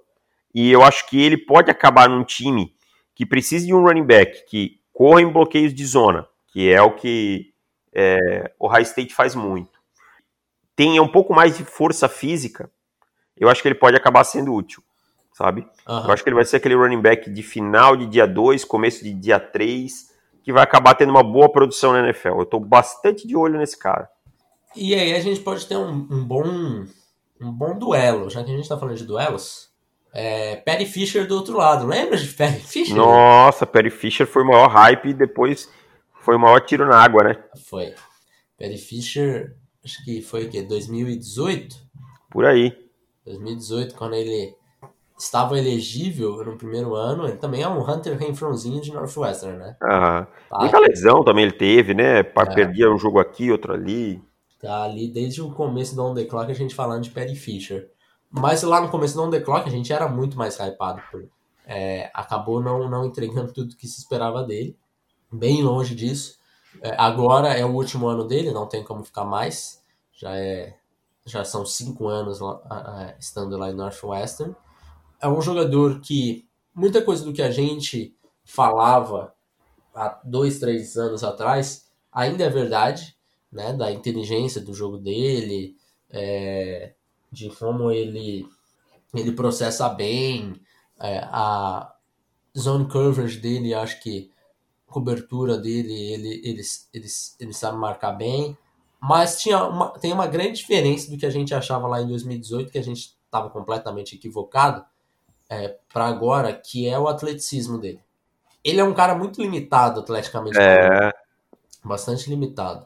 E 0.54 0.72
eu 0.72 0.84
acho 0.84 1.10
que 1.10 1.20
ele 1.20 1.38
pode 1.38 1.72
acabar 1.72 2.08
num 2.08 2.24
time 2.24 2.76
que 3.16 3.26
precise 3.26 3.66
de 3.66 3.74
um 3.74 3.84
running 3.84 4.06
back 4.06 4.46
que 4.48 4.80
corra 4.92 5.22
em 5.22 5.32
bloqueios 5.32 5.74
de 5.74 5.86
zona, 5.86 6.28
que 6.48 6.72
é 6.72 6.82
o 6.82 6.96
que 6.96 7.52
é, 7.94 8.52
o 8.60 8.68
High 8.68 8.84
State 8.84 9.14
faz 9.14 9.34
muito. 9.34 9.80
Tenha 10.76 11.02
um 11.02 11.08
pouco 11.08 11.34
mais 11.34 11.58
de 11.58 11.64
força 11.64 12.08
física, 12.08 12.70
eu 13.36 13.50
acho 13.50 13.62
que 13.62 13.68
ele 13.68 13.76
pode 13.76 13.98
acabar 13.98 14.24
sendo 14.24 14.54
útil 14.54 14.84
sabe? 15.34 15.62
Uhum. 15.88 16.06
Eu 16.06 16.12
acho 16.12 16.24
que 16.24 16.30
ele 16.30 16.36
vai 16.36 16.46
ser 16.46 16.58
aquele 16.58 16.76
running 16.76 17.02
back 17.02 17.30
de 17.30 17.44
final 17.44 17.98
de 17.98 18.06
dia 18.06 18.28
2, 18.28 18.64
começo 18.64 19.04
de 19.04 19.14
dia 19.14 19.40
3, 19.40 20.14
que 20.44 20.54
vai 20.54 20.64
acabar 20.64 20.96
tendo 20.96 21.10
uma 21.10 21.24
boa 21.24 21.52
produção 21.52 21.92
na 21.92 22.00
NFL. 22.00 22.30
Eu 22.30 22.44
estou 22.44 22.60
bastante 22.60 23.28
de 23.28 23.36
olho 23.36 23.58
nesse 23.58 23.78
cara. 23.78 24.10
E 24.76 24.96
aí 24.96 25.14
a 25.14 25.20
gente 25.20 25.42
pode 25.42 25.66
ter 25.66 25.78
um, 25.78 26.08
um 26.10 26.24
bom 26.24 26.86
um 27.42 27.52
bom 27.52 27.78
duelo, 27.78 28.30
já 28.30 28.44
que 28.44 28.50
a 28.50 28.54
gente 28.54 28.64
está 28.64 28.78
falando 28.78 28.98
de 28.98 29.06
duelos. 29.06 29.70
É, 30.14 30.58
Perry 30.58 30.86
Fisher 30.86 31.28
do 31.28 31.36
outro 31.36 31.58
lado, 31.58 31.88
lembra 31.88 32.18
de 32.18 32.28
Perry 32.28 32.60
Fisher? 32.60 32.96
Nossa, 32.96 33.66
Perry 33.66 33.90
Fisher 33.90 34.28
foi 34.28 34.44
o 34.44 34.48
maior 34.48 34.70
hype 34.70 35.10
e 35.10 35.14
depois 35.14 35.70
foi 36.22 36.36
o 36.36 36.40
maior 36.40 36.60
tiro 36.62 36.88
na 36.88 36.98
água, 36.98 37.24
né? 37.24 37.44
Foi. 37.68 37.94
Perry 38.58 38.78
Fisher, 38.78 39.56
acho 39.84 40.04
que 40.06 40.22
foi 40.22 40.46
o 40.46 40.50
quê? 40.50 40.62
2018? 40.62 41.76
Por 42.30 42.46
aí. 42.46 42.78
2018, 43.26 43.96
quando 43.96 44.14
ele 44.14 44.56
estava 45.24 45.58
elegível 45.58 46.44
no 46.44 46.58
primeiro 46.58 46.96
ano, 46.96 47.26
ele 47.26 47.38
também 47.38 47.62
é 47.62 47.68
um 47.68 47.82
Hunter 47.82 48.18
Renfrozinho 48.18 48.82
de 48.82 48.92
Northwestern, 48.92 49.58
né? 49.58 49.78
Aham. 49.82 50.28
Tá 50.50 50.60
Muita 50.60 50.80
lesão 50.80 51.24
também 51.24 51.46
ele 51.46 51.54
teve, 51.54 51.94
né? 51.94 52.20
É. 52.20 52.24
Perdia 52.24 52.92
um 52.92 52.98
jogo 52.98 53.20
aqui, 53.20 53.52
outro 53.52 53.74
ali. 53.74 54.22
Tá 54.62 54.84
ali 54.84 55.08
desde 55.08 55.42
o 55.42 55.52
começo 55.52 55.96
do 55.96 56.04
On 56.04 56.14
The 56.14 56.26
Clock 56.26 56.52
a 56.52 56.56
gente 56.56 56.76
falando 56.76 57.04
de 57.04 57.10
Perry 57.10 57.36
Fisher. 57.36 57.90
Mas 58.30 58.64
lá 58.64 58.82
no 58.82 58.90
começo 58.90 59.16
do 59.16 59.24
On 59.24 59.30
The 59.30 59.40
Clock 59.40 59.68
a 59.68 59.72
gente 59.72 59.94
era 59.94 60.08
muito 60.08 60.38
mais 60.38 60.58
hypado. 60.60 61.02
Por, 61.10 61.26
é, 61.66 62.12
acabou 62.14 62.62
não, 62.62 62.90
não 62.90 63.06
entregando 63.06 63.54
tudo 63.54 63.76
que 63.76 63.88
se 63.88 64.00
esperava 64.00 64.44
dele. 64.44 64.76
Bem 65.32 65.64
longe 65.64 65.96
disso. 65.96 66.38
É, 66.82 66.96
agora 66.98 67.54
é 67.54 67.64
o 67.64 67.72
último 67.72 68.08
ano 68.08 68.26
dele, 68.26 68.52
não 68.52 68.68
tem 68.68 68.84
como 68.84 69.04
ficar 69.04 69.24
mais. 69.24 69.82
Já 70.14 70.36
é 70.36 70.76
já 71.26 71.46
são 71.46 71.66
cinco 71.66 72.10
anos 72.10 72.42
lá, 72.42 73.16
estando 73.18 73.58
lá 73.58 73.72
em 73.72 73.74
Northwestern 73.74 74.54
é 75.24 75.28
um 75.30 75.42
jogador 75.42 76.02
que 76.02 76.46
muita 76.76 77.02
coisa 77.02 77.24
do 77.24 77.32
que 77.32 77.42
a 77.42 77.50
gente 77.50 78.14
falava 78.44 79.34
há 79.96 80.20
dois, 80.22 80.60
três 80.60 80.98
anos 80.98 81.24
atrás 81.24 81.88
ainda 82.12 82.44
é 82.44 82.50
verdade, 82.50 83.16
né? 83.50 83.72
Da 83.72 83.90
inteligência 83.90 84.60
do 84.60 84.74
jogo 84.74 84.98
dele, 84.98 85.78
é, 86.10 86.94
de 87.32 87.50
como 87.52 87.90
ele 87.90 88.46
ele 89.14 89.32
processa 89.32 89.88
bem, 89.88 90.60
é, 91.00 91.20
a 91.20 91.96
zone 92.58 92.90
coverage 92.90 93.38
dele, 93.38 93.74
acho 93.74 94.02
que 94.02 94.30
cobertura 94.88 95.58
dele, 95.58 95.94
ele, 95.94 96.42
ele, 96.44 96.62
ele, 96.94 97.08
ele 97.40 97.54
sabe 97.54 97.78
marcar 97.78 98.12
bem, 98.12 98.58
mas 99.00 99.42
tinha 99.42 99.64
uma, 99.64 99.90
tem 99.92 100.12
uma 100.12 100.28
grande 100.28 100.58
diferença 100.58 101.10
do 101.10 101.18
que 101.18 101.26
a 101.26 101.30
gente 101.30 101.54
achava 101.54 101.88
lá 101.88 102.02
em 102.02 102.08
2018, 102.08 102.72
que 102.72 102.78
a 102.78 102.84
gente 102.84 103.16
estava 103.26 103.50
completamente 103.50 104.16
equivocado, 104.16 104.86
é, 105.50 105.78
para 105.92 106.06
agora, 106.06 106.54
que 106.54 106.88
é 106.88 106.98
o 106.98 107.08
atleticismo 107.08 107.78
dele. 107.78 108.02
Ele 108.64 108.80
é 108.80 108.84
um 108.84 108.94
cara 108.94 109.16
muito 109.16 109.42
limitado 109.42 110.00
atleticamente. 110.00 110.58
É. 110.60 111.12
Bastante 111.84 112.30
limitado. 112.30 112.86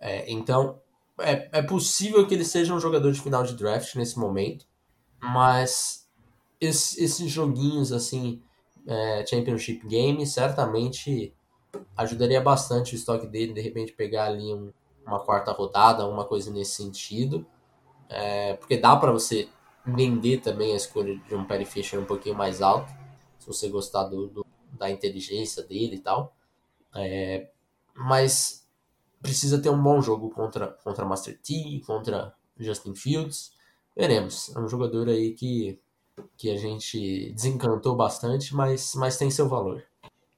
É, 0.00 0.30
então, 0.30 0.80
é, 1.20 1.48
é 1.52 1.62
possível 1.62 2.26
que 2.26 2.34
ele 2.34 2.44
seja 2.44 2.72
um 2.72 2.80
jogador 2.80 3.12
de 3.12 3.20
final 3.20 3.42
de 3.42 3.54
draft 3.54 3.94
nesse 3.96 4.18
momento, 4.18 4.66
mas 5.20 6.08
esse, 6.60 7.02
esses 7.02 7.30
joguinhos 7.30 7.92
assim, 7.92 8.42
é, 8.86 9.24
Championship 9.26 9.86
Game, 9.86 10.26
certamente 10.26 11.34
ajudaria 11.96 12.40
bastante 12.40 12.94
o 12.94 12.96
estoque 12.96 13.26
dele, 13.26 13.52
de 13.52 13.60
repente 13.60 13.92
pegar 13.92 14.26
ali 14.26 14.54
um, 14.54 14.72
uma 15.06 15.20
quarta 15.20 15.52
rodada, 15.52 16.02
alguma 16.02 16.24
coisa 16.24 16.50
nesse 16.50 16.82
sentido. 16.82 17.44
É, 18.08 18.54
porque 18.54 18.78
dá 18.78 18.96
para 18.96 19.12
você 19.12 19.48
vender 19.94 20.40
também 20.40 20.72
a 20.72 20.76
escolha 20.76 21.16
de 21.16 21.34
um 21.34 21.44
Perry 21.44 21.64
Fisher 21.64 22.00
um 22.00 22.04
pouquinho 22.04 22.34
mais 22.34 22.60
alto, 22.60 22.92
se 23.38 23.46
você 23.46 23.68
gostar 23.68 24.04
do, 24.04 24.28
do 24.28 24.46
da 24.72 24.90
inteligência 24.90 25.62
dele 25.62 25.96
e 25.96 26.00
tal. 26.00 26.36
É, 26.94 27.48
mas 27.94 28.66
precisa 29.20 29.60
ter 29.60 29.70
um 29.70 29.82
bom 29.82 30.00
jogo 30.00 30.30
contra, 30.30 30.68
contra 30.84 31.04
Master 31.04 31.36
T, 31.38 31.82
contra 31.86 32.34
Justin 32.58 32.94
Fields. 32.94 33.52
Veremos. 33.96 34.54
É 34.54 34.60
um 34.60 34.68
jogador 34.68 35.08
aí 35.08 35.32
que, 35.32 35.80
que 36.36 36.50
a 36.50 36.56
gente 36.56 37.32
desencantou 37.32 37.96
bastante, 37.96 38.54
mas, 38.54 38.94
mas 38.94 39.16
tem 39.16 39.30
seu 39.30 39.48
valor. 39.48 39.82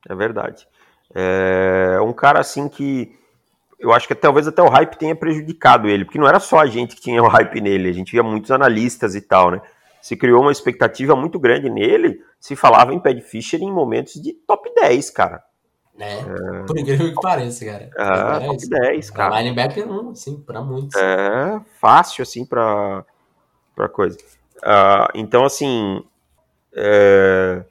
É 0.08 0.14
verdade. 0.14 0.66
É 1.14 2.00
um 2.00 2.12
cara 2.12 2.40
assim 2.40 2.68
que 2.68 3.19
eu 3.80 3.92
acho 3.92 4.06
que 4.06 4.14
talvez 4.14 4.46
até 4.46 4.62
o 4.62 4.68
hype 4.68 4.98
tenha 4.98 5.16
prejudicado 5.16 5.88
ele, 5.88 6.04
porque 6.04 6.18
não 6.18 6.28
era 6.28 6.38
só 6.38 6.58
a 6.58 6.66
gente 6.66 6.94
que 6.94 7.00
tinha 7.00 7.22
o 7.22 7.28
hype 7.28 7.60
nele, 7.62 7.88
a 7.88 7.92
gente 7.92 8.12
via 8.12 8.22
muitos 8.22 8.50
analistas 8.50 9.14
e 9.14 9.22
tal, 9.22 9.50
né? 9.50 9.62
Se 10.02 10.16
criou 10.16 10.42
uma 10.42 10.52
expectativa 10.52 11.16
muito 11.16 11.38
grande 11.38 11.70
nele, 11.70 12.22
se 12.38 12.54
falava 12.54 12.92
em 12.92 13.00
Pad 13.00 13.20
Fischer 13.22 13.60
em 13.60 13.72
momentos 13.72 14.14
de 14.14 14.34
top 14.34 14.70
10, 14.74 15.10
cara. 15.10 15.42
É, 15.98 16.18
é... 16.18 16.62
por 16.66 16.78
incrível 16.78 17.08
que 17.08 17.20
pareça, 17.20 17.64
cara. 17.64 17.90
É, 17.96 18.46
top 18.46 18.68
10, 18.68 19.10
cara. 19.10 19.30
Pra 19.30 19.40
linebacker 19.40 19.86
não, 19.86 20.10
assim, 20.10 20.38
pra 20.40 20.60
muitos. 20.60 20.94
É, 20.96 21.60
fácil, 21.78 22.22
assim, 22.22 22.44
pra, 22.44 23.04
pra 23.74 23.88
coisa. 23.88 24.18
Uh, 24.58 25.08
então, 25.14 25.44
assim, 25.44 26.04
é... 26.74 27.62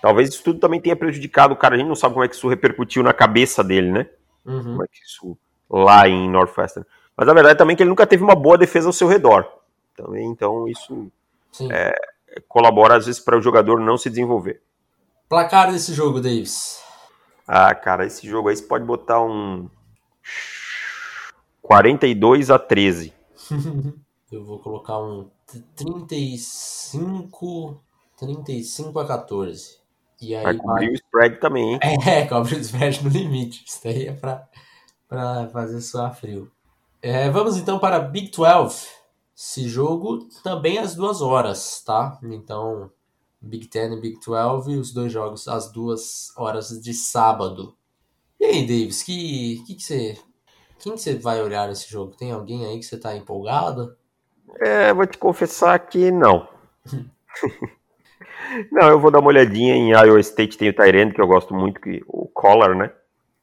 talvez 0.00 0.28
isso 0.28 0.42
tudo 0.42 0.60
também 0.60 0.80
tenha 0.80 0.96
prejudicado 0.96 1.54
o 1.54 1.56
cara. 1.56 1.74
A 1.74 1.78
gente 1.78 1.88
não 1.88 1.96
sabe 1.96 2.14
como 2.14 2.24
é 2.24 2.28
que 2.28 2.34
isso 2.34 2.48
repercutiu 2.48 3.02
na 3.02 3.12
cabeça 3.12 3.62
dele, 3.62 3.90
né? 3.90 4.08
Uhum. 4.44 4.62
Como 4.62 4.84
é 4.84 4.86
que 4.86 5.00
isso 5.04 5.36
lá 5.68 6.08
em 6.08 6.30
Northwestern. 6.30 6.88
Mas 7.16 7.28
a 7.28 7.34
verdade 7.34 7.54
é 7.54 7.58
também 7.58 7.76
que 7.76 7.82
ele 7.82 7.90
nunca 7.90 8.06
teve 8.06 8.22
uma 8.22 8.34
boa 8.34 8.56
defesa 8.56 8.88
ao 8.88 8.92
seu 8.92 9.08
redor. 9.08 9.46
Também, 9.96 10.26
então 10.26 10.68
isso 10.68 11.10
é, 11.70 11.92
colabora 12.46 12.96
às 12.96 13.06
vezes 13.06 13.20
para 13.20 13.36
o 13.36 13.42
jogador 13.42 13.80
não 13.80 13.98
se 13.98 14.08
desenvolver. 14.08 14.62
Placar 15.28 15.72
desse 15.72 15.92
jogo, 15.92 16.20
Davis. 16.20 16.80
Ah, 17.46 17.74
cara, 17.74 18.06
esse 18.06 18.26
jogo 18.28 18.48
aí 18.48 18.56
você 18.56 18.62
pode 18.62 18.84
botar 18.84 19.20
um 19.20 19.68
42 21.62 22.50
a 22.50 22.58
13. 22.58 23.12
Eu 24.30 24.44
vou 24.44 24.58
colocar 24.58 24.98
um 24.98 25.30
35 25.74 27.82
35 28.18 28.98
a 28.98 29.06
14. 29.06 29.78
E 30.20 30.34
aí 30.34 30.42
vai 30.42 30.56
cobrir 30.56 30.86
vai... 30.86 30.92
o 30.92 30.94
spread 30.94 31.40
também, 31.40 31.74
hein? 31.74 31.80
É, 32.06 32.26
cobre 32.26 32.56
o 32.56 32.58
spread 32.58 33.04
no 33.04 33.10
limite. 33.10 33.64
Isso 33.66 33.80
daí 33.82 34.08
é 34.08 34.12
para 34.12 34.46
para 35.08 35.48
fazer 35.48 35.80
suar 35.80 36.14
frio. 36.14 36.50
É, 37.00 37.30
vamos 37.30 37.56
então 37.56 37.78
para 37.78 37.98
Big 37.98 38.30
12. 38.30 38.86
Esse 39.36 39.68
jogo 39.68 40.28
também 40.42 40.78
às 40.78 40.94
duas 40.94 41.22
horas, 41.22 41.82
tá? 41.84 42.18
Então, 42.24 42.90
Big 43.40 43.68
Ten 43.68 43.94
e 43.94 44.00
Big 44.00 44.18
12, 44.24 44.76
os 44.76 44.92
dois 44.92 45.12
jogos 45.12 45.46
às 45.48 45.70
duas 45.70 46.36
horas 46.36 46.68
de 46.82 46.92
sábado. 46.92 47.76
E 48.38 48.44
aí, 48.44 48.66
Davis, 48.66 49.02
que, 49.02 49.62
que, 49.64 49.74
que 49.76 49.82
você. 49.82 50.18
Quem 50.80 50.94
que 50.94 51.00
você 51.00 51.16
vai 51.16 51.42
olhar 51.42 51.68
nesse 51.68 51.90
jogo? 51.90 52.16
Tem 52.16 52.30
alguém 52.30 52.64
aí 52.66 52.78
que 52.78 52.84
você 52.84 52.98
tá 52.98 53.16
empolgado? 53.16 53.96
É, 54.60 54.92
vou 54.92 55.06
te 55.06 55.18
confessar 55.18 55.78
que 55.78 56.10
não. 56.10 56.48
não, 58.70 58.88
eu 58.88 59.00
vou 59.00 59.10
dar 59.10 59.18
uma 59.18 59.28
olhadinha 59.28 59.74
em 59.74 59.90
Iowa 59.90 60.20
State, 60.20 60.56
tem 60.56 60.68
o 60.68 60.74
Tyrande, 60.74 61.14
que 61.14 61.20
eu 61.20 61.26
gosto 61.26 61.52
muito, 61.54 61.80
que, 61.80 62.02
o 62.06 62.28
Collar, 62.28 62.76
né? 62.76 62.92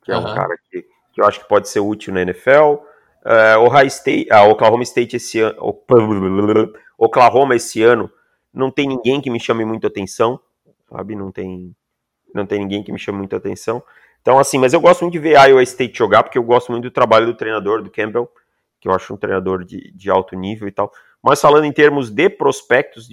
Que 0.04 0.12
é 0.12 0.18
um 0.18 0.24
cara 0.24 0.58
que 0.70 0.86
que 1.16 1.22
eu 1.22 1.26
acho 1.26 1.40
que 1.40 1.48
pode 1.48 1.70
ser 1.70 1.80
útil 1.80 2.14
na 2.14 2.22
NFL. 2.22 2.84
Uh, 3.26 3.60
Ohio 3.62 3.88
State, 3.88 4.28
uh, 4.32 4.50
Oklahoma 4.50 4.84
State 4.84 5.16
esse 5.16 5.40
ano, 5.40 5.56
Oklahoma 6.98 7.56
esse 7.56 7.82
ano 7.82 8.12
não 8.54 8.70
tem 8.70 8.88
ninguém 8.88 9.22
que 9.22 9.30
me 9.30 9.40
chame 9.40 9.64
muito 9.64 9.88
atenção, 9.88 10.40
sabe? 10.90 11.16
Não 11.16 11.32
tem, 11.32 11.74
não 12.34 12.46
tem 12.46 12.60
ninguém 12.60 12.84
que 12.84 12.92
me 12.92 13.00
chame 13.00 13.18
muito 13.18 13.36
atenção. 13.36 13.82
Então, 14.22 14.38
assim, 14.38 14.58
mas 14.58 14.74
eu 14.74 14.82
gosto 14.82 15.02
muito 15.02 15.14
de 15.14 15.20
ver 15.20 15.38
Iowa 15.38 15.64
State 15.64 15.98
jogar, 15.98 16.24
porque 16.24 16.38
eu 16.38 16.44
gosto 16.44 16.72
muito 16.72 16.84
do 16.84 16.92
trabalho 16.92 17.28
do 17.28 17.34
treinador, 17.34 17.82
do 17.82 17.90
Campbell, 17.90 18.30
que 18.80 18.88
eu 18.88 18.92
acho 18.92 19.14
um 19.14 19.18
treinador 19.18 19.64
de, 19.64 19.92
de 19.92 20.10
alto 20.10 20.36
nível 20.36 20.68
e 20.68 20.72
tal. 20.72 20.92
Mas 21.24 21.40
falando 21.40 21.64
em 21.64 21.72
termos 21.72 22.10
de 22.10 22.30
prospectos, 22.30 23.10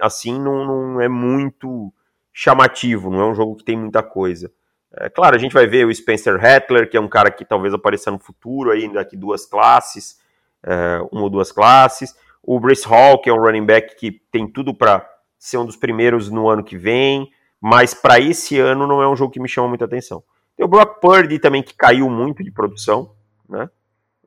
assim, 0.00 0.38
não, 0.38 0.64
não 0.64 1.00
é 1.00 1.08
muito 1.08 1.92
chamativo, 2.32 3.10
não 3.10 3.20
é 3.20 3.26
um 3.26 3.34
jogo 3.34 3.56
que 3.56 3.64
tem 3.64 3.76
muita 3.76 4.02
coisa. 4.02 4.50
É, 4.98 5.10
claro, 5.10 5.36
a 5.36 5.38
gente 5.38 5.52
vai 5.52 5.66
ver 5.66 5.86
o 5.86 5.94
Spencer 5.94 6.40
Rattler, 6.40 6.88
que 6.88 6.96
é 6.96 7.00
um 7.00 7.08
cara 7.08 7.30
que 7.30 7.44
talvez 7.44 7.74
apareça 7.74 8.10
no 8.10 8.18
futuro, 8.18 8.70
aí 8.70 8.90
daqui 8.92 9.16
duas 9.16 9.44
classes, 9.44 10.18
é, 10.62 11.00
uma 11.12 11.22
ou 11.22 11.30
duas 11.30 11.52
classes. 11.52 12.14
O 12.42 12.58
Brace 12.58 12.86
Hall, 12.86 13.20
que 13.20 13.28
é 13.28 13.32
um 13.32 13.40
running 13.40 13.66
back 13.66 13.96
que 13.96 14.12
tem 14.30 14.46
tudo 14.46 14.74
para 14.74 15.06
ser 15.38 15.58
um 15.58 15.66
dos 15.66 15.76
primeiros 15.76 16.30
no 16.30 16.48
ano 16.48 16.64
que 16.64 16.78
vem, 16.78 17.30
mas 17.60 17.92
para 17.92 18.18
esse 18.20 18.58
ano 18.58 18.86
não 18.86 19.02
é 19.02 19.08
um 19.08 19.16
jogo 19.16 19.32
que 19.32 19.40
me 19.40 19.48
chama 19.48 19.68
muita 19.68 19.84
atenção. 19.84 20.22
Tem 20.56 20.64
o 20.64 20.68
Brock 20.68 21.00
Purdy 21.00 21.38
também, 21.38 21.62
que 21.62 21.74
caiu 21.74 22.08
muito 22.08 22.42
de 22.42 22.50
produção, 22.50 23.12
né? 23.48 23.68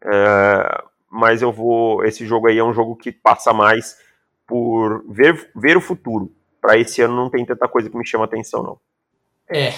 É, 0.04 0.84
mas 1.10 1.42
eu 1.42 1.52
vou. 1.52 2.04
Esse 2.06 2.26
jogo 2.26 2.48
aí 2.48 2.58
é 2.58 2.64
um 2.64 2.74
jogo 2.74 2.96
que 2.96 3.12
passa 3.12 3.52
mais 3.52 3.98
por 4.46 5.04
ver, 5.10 5.50
ver 5.56 5.78
o 5.78 5.82
futuro. 5.82 6.32
Para 6.62 6.78
esse 6.78 7.02
ano 7.02 7.16
não 7.16 7.30
tem 7.30 7.46
tanta 7.46 7.68
coisa 7.68 7.90
que 7.90 7.98
me 7.98 8.06
chama 8.06 8.26
atenção, 8.26 8.62
não. 8.62 8.80
É, 9.48 9.74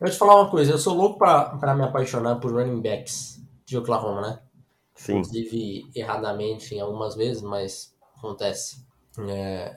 eu 0.00 0.06
vou 0.06 0.10
te 0.10 0.16
falar 0.16 0.40
uma 0.40 0.50
coisa, 0.50 0.72
eu 0.72 0.78
sou 0.78 0.94
louco 0.94 1.18
para 1.18 1.74
me 1.74 1.82
apaixonar 1.82 2.36
por 2.36 2.52
running 2.52 2.80
backs 2.80 3.40
de 3.64 3.76
Oklahoma, 3.76 4.20
né? 4.20 4.38
Sim. 4.94 5.18
Inclusive, 5.18 5.90
erradamente 5.94 6.74
em 6.74 6.80
algumas 6.80 7.14
vezes, 7.14 7.42
mas 7.42 7.94
acontece. 8.16 8.84
É... 9.28 9.76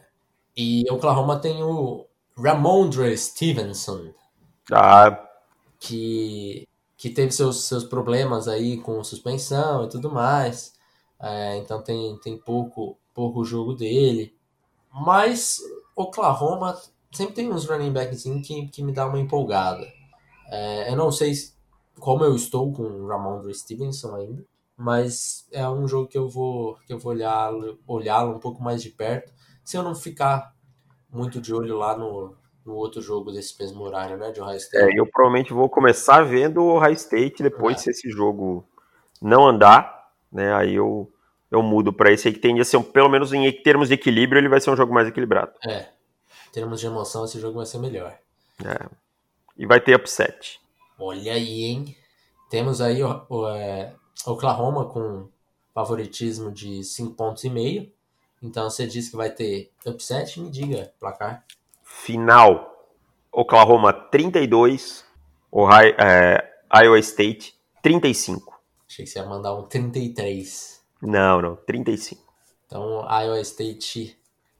E 0.55 0.84
Oklahoma 0.91 1.39
tem 1.39 1.63
o 1.63 2.05
Ramondre 2.38 3.17
Stevenson. 3.17 4.13
Ah. 4.71 5.27
Que, 5.79 6.67
que 6.97 7.10
teve 7.10 7.31
seus, 7.31 7.63
seus 7.63 7.84
problemas 7.84 8.47
aí 8.47 8.77
com 8.77 9.03
suspensão 9.03 9.86
e 9.86 9.89
tudo 9.89 10.12
mais. 10.12 10.73
É, 11.19 11.57
então 11.57 11.81
tem, 11.81 12.17
tem 12.19 12.38
pouco, 12.38 12.97
pouco 13.13 13.43
jogo 13.43 13.73
dele. 13.73 14.36
Mas 14.91 15.60
Oklahoma 15.95 16.79
sempre 17.12 17.36
tem 17.36 17.51
uns 17.51 17.65
running 17.65 17.91
backs 17.91 18.23
que, 18.23 18.67
que 18.67 18.84
me 18.84 18.91
dá 18.91 19.05
uma 19.05 19.19
empolgada. 19.19 19.88
É, 20.51 20.91
eu 20.91 20.97
não 20.97 21.11
sei 21.11 21.33
como 21.97 22.25
eu 22.25 22.35
estou 22.35 22.73
com 22.73 22.83
o 22.83 23.07
Ramondre 23.07 23.53
Stevenson 23.53 24.15
ainda, 24.15 24.43
mas 24.75 25.47
é 25.51 25.67
um 25.69 25.87
jogo 25.87 26.07
que 26.07 26.17
eu 26.17 26.27
vou 26.27 26.77
que 26.85 26.91
eu 26.91 26.99
vou 26.99 27.13
olhar 27.13 27.51
olhá-lo 27.87 28.35
um 28.35 28.39
pouco 28.39 28.61
mais 28.61 28.83
de 28.83 28.89
perto, 28.89 29.31
se 29.63 29.77
eu 29.77 29.83
não 29.83 29.95
ficar 29.95 30.53
muito 31.09 31.39
de 31.39 31.53
olho 31.53 31.77
lá 31.77 31.97
no, 31.97 32.35
no 32.65 32.73
outro 32.73 33.01
jogo 33.01 33.31
desse 33.31 33.57
mesmo 33.59 33.81
horário, 33.83 34.17
né, 34.17 34.31
de 34.31 34.41
Ohio 34.41 34.57
State. 34.57 34.93
É, 34.93 34.99
eu 34.99 35.05
provavelmente 35.05 35.53
vou 35.53 35.69
começar 35.69 36.21
vendo 36.23 36.61
o 36.61 36.75
Ohio 36.75 36.93
State 36.93 37.43
depois 37.43 37.77
é. 37.77 37.79
se 37.79 37.89
esse 37.91 38.09
jogo 38.09 38.65
não 39.21 39.47
andar, 39.47 40.09
né, 40.31 40.53
aí 40.53 40.75
eu 40.75 41.11
eu 41.49 41.61
mudo 41.61 41.91
para 41.91 42.11
esse 42.11 42.29
aí 42.29 42.33
que 42.33 42.39
tende 42.39 42.61
a 42.61 42.65
ser, 42.65 42.81
pelo 42.81 43.09
menos 43.09 43.33
em 43.33 43.51
termos 43.51 43.89
de 43.89 43.93
equilíbrio, 43.93 44.39
ele 44.39 44.47
vai 44.47 44.61
ser 44.61 44.71
um 44.71 44.75
jogo 44.75 44.93
mais 44.93 45.07
equilibrado. 45.07 45.51
É, 45.67 45.89
em 46.47 46.51
termos 46.53 46.79
de 46.79 46.87
emoção, 46.87 47.25
esse 47.25 47.39
jogo 47.39 47.57
vai 47.57 47.65
ser 47.65 47.77
melhor. 47.77 48.17
É. 48.63 48.89
E 49.57 49.65
vai 49.65 49.79
ter 49.79 49.95
upset. 49.95 50.59
Olha 50.97 51.33
aí, 51.33 51.63
hein? 51.63 51.97
Temos 52.49 52.81
aí 52.81 53.03
o, 53.03 53.25
o 53.29 53.47
é, 53.47 53.93
Oklahoma 54.25 54.85
com 54.85 55.27
favoritismo 55.73 56.51
de 56.51 56.83
5 56.83 57.13
pontos 57.15 57.43
e 57.43 57.49
meio. 57.49 57.91
Então 58.41 58.69
você 58.69 58.87
diz 58.87 59.09
que 59.09 59.15
vai 59.15 59.29
ter 59.29 59.71
upset, 59.85 60.39
me 60.39 60.49
diga, 60.49 60.93
placar. 60.99 61.45
Final. 61.83 62.69
Oklahoma 63.31 63.93
32, 63.93 65.05
Ohio, 65.51 65.95
é, 65.97 66.51
Iowa 66.73 66.99
State 66.99 67.55
35. 67.81 68.59
Achei 68.89 69.05
que 69.05 69.11
você 69.11 69.19
ia 69.19 69.25
mandar 69.25 69.55
um 69.55 69.63
33. 69.63 70.81
Não, 71.01 71.41
não, 71.41 71.55
35. 71.55 72.21
Então 72.65 73.07
Iowa 73.09 73.39
State 73.41 74.19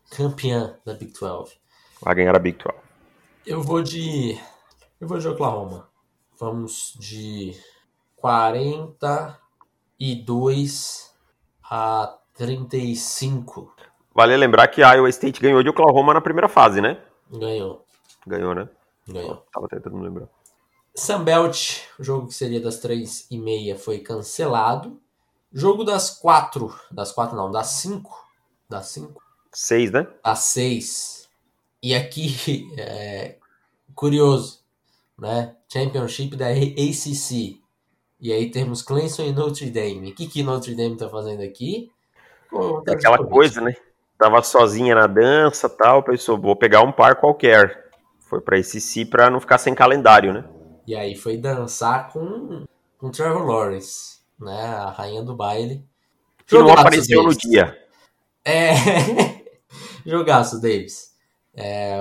campeã 0.10 0.78
da 0.86 0.94
Big 0.94 1.14
12. 1.20 1.54
Vai 2.02 2.16
ganhar 2.16 2.36
a 2.36 2.40
Big 2.40 2.58
12. 2.58 2.80
Eu 3.46 3.62
vou 3.62 3.82
de 3.82 4.40
eu 5.02 5.08
vou 5.08 5.18
de 5.18 5.28
Oklahoma. 5.28 5.90
Vamos 6.38 6.96
de 7.00 7.60
42 8.18 11.12
a 11.64 12.20
35. 12.36 13.74
Vale 14.14 14.38
lembrar 14.38 14.68
que 14.68 14.84
a 14.84 14.94
Iowa 14.94 15.10
State 15.10 15.42
ganhou 15.42 15.64
de 15.64 15.70
Oklahoma 15.70 16.14
na 16.14 16.22
primeira 16.22 16.48
fase, 16.48 16.80
né? 16.82 17.02
Ganhou. 17.32 17.84
Ganhou, 18.28 18.54
né? 18.54 18.70
Ganhou. 19.08 19.44
tava 19.52 19.68
tentando 19.68 19.98
lembrar. 19.98 20.28
Sunbelt, 20.96 21.80
o 21.98 22.04
jogo 22.04 22.28
que 22.28 22.36
seria 22.36 22.62
das 22.62 22.78
3 22.78 23.26
e 23.32 23.40
meia, 23.40 23.76
foi 23.76 23.98
cancelado. 24.00 25.02
Jogo 25.52 25.84
das 25.84 26.12
4. 26.12 26.80
Das 26.92 27.12
4 27.12 27.36
não, 27.36 27.50
das 27.50 27.66
5. 27.68 28.24
Das 28.70 28.86
5. 28.88 29.20
6, 29.52 29.92
né? 29.92 30.08
Das 30.24 30.40
6. 30.40 31.28
E 31.82 31.96
aqui, 31.96 32.72
é, 32.78 33.38
curioso, 33.96 34.61
né? 35.22 35.54
Championship 35.72 36.36
da 36.36 36.48
ACC. 36.48 37.62
E 38.20 38.34
aí 38.34 38.50
temos 38.50 38.82
Clemson 38.82 39.24
e 39.24 39.32
Notre 39.32 39.70
Dame. 39.70 40.12
O 40.12 40.16
que, 40.16 40.28
que 40.28 40.42
Notre 40.42 40.76
Dame 40.76 40.98
tá 40.98 41.08
fazendo 41.08 41.44
aqui? 41.44 41.92
Pô, 42.50 42.82
tá 42.82 42.94
Aquela 42.94 43.24
coisa, 43.24 43.62
né? 43.62 43.76
Tava 44.18 44.42
sozinha 44.42 44.96
na 44.96 45.08
dança 45.08 45.70
tal, 45.70 46.04
pensou, 46.04 46.40
vou 46.40 46.56
pegar 46.56 46.82
um 46.82 46.92
par 46.92 47.16
qualquer. 47.16 47.90
Foi 48.20 48.42
pra 48.42 48.58
ACC 48.58 49.06
pra 49.06 49.30
não 49.30 49.40
ficar 49.40 49.60
sem 49.60 49.76
calendário, 49.76 50.34
né? 50.34 50.44
E 50.88 50.96
aí 50.96 51.16
foi 51.16 51.38
dançar 51.38 52.12
com, 52.12 52.66
com 52.98 53.12
Trevor 53.12 53.46
Lawrence, 53.46 54.20
né? 54.40 54.66
A 54.66 54.90
rainha 54.90 55.22
do 55.22 55.36
baile. 55.36 55.86
Que 56.48 56.58
não 56.58 56.72
apareceu 56.72 57.24
Davis. 57.24 57.38
no 57.38 57.50
dia. 57.50 57.78
É. 58.44 58.74
Jogaço, 60.06 60.60
Davis. 60.60 61.12
É 61.56 61.98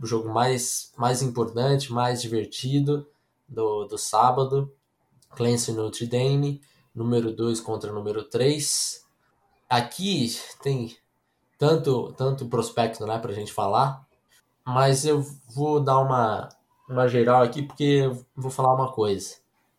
o 0.00 0.06
jogo 0.06 0.28
mais, 0.28 0.92
mais 0.96 1.22
importante, 1.22 1.92
mais 1.92 2.22
divertido 2.22 3.06
do, 3.48 3.84
do 3.84 3.98
sábado. 3.98 4.72
Clemson 5.34 5.72
Notre 5.72 6.06
Dame, 6.06 6.60
número 6.94 7.32
2 7.34 7.60
contra 7.60 7.92
número 7.92 8.24
3. 8.24 9.04
Aqui 9.68 10.36
tem 10.62 10.96
tanto, 11.58 12.12
tanto 12.12 12.46
prospecto 12.46 13.06
né, 13.06 13.18
para 13.18 13.32
a 13.32 13.34
gente 13.34 13.52
falar, 13.52 14.06
mas 14.64 15.06
eu 15.06 15.24
vou 15.54 15.80
dar 15.80 15.98
uma, 16.00 16.48
uma 16.88 17.08
geral 17.08 17.42
aqui 17.42 17.62
porque 17.62 18.02
eu 18.04 18.26
vou 18.36 18.50
falar 18.50 18.74
uma 18.74 18.92
coisa. 18.92 19.36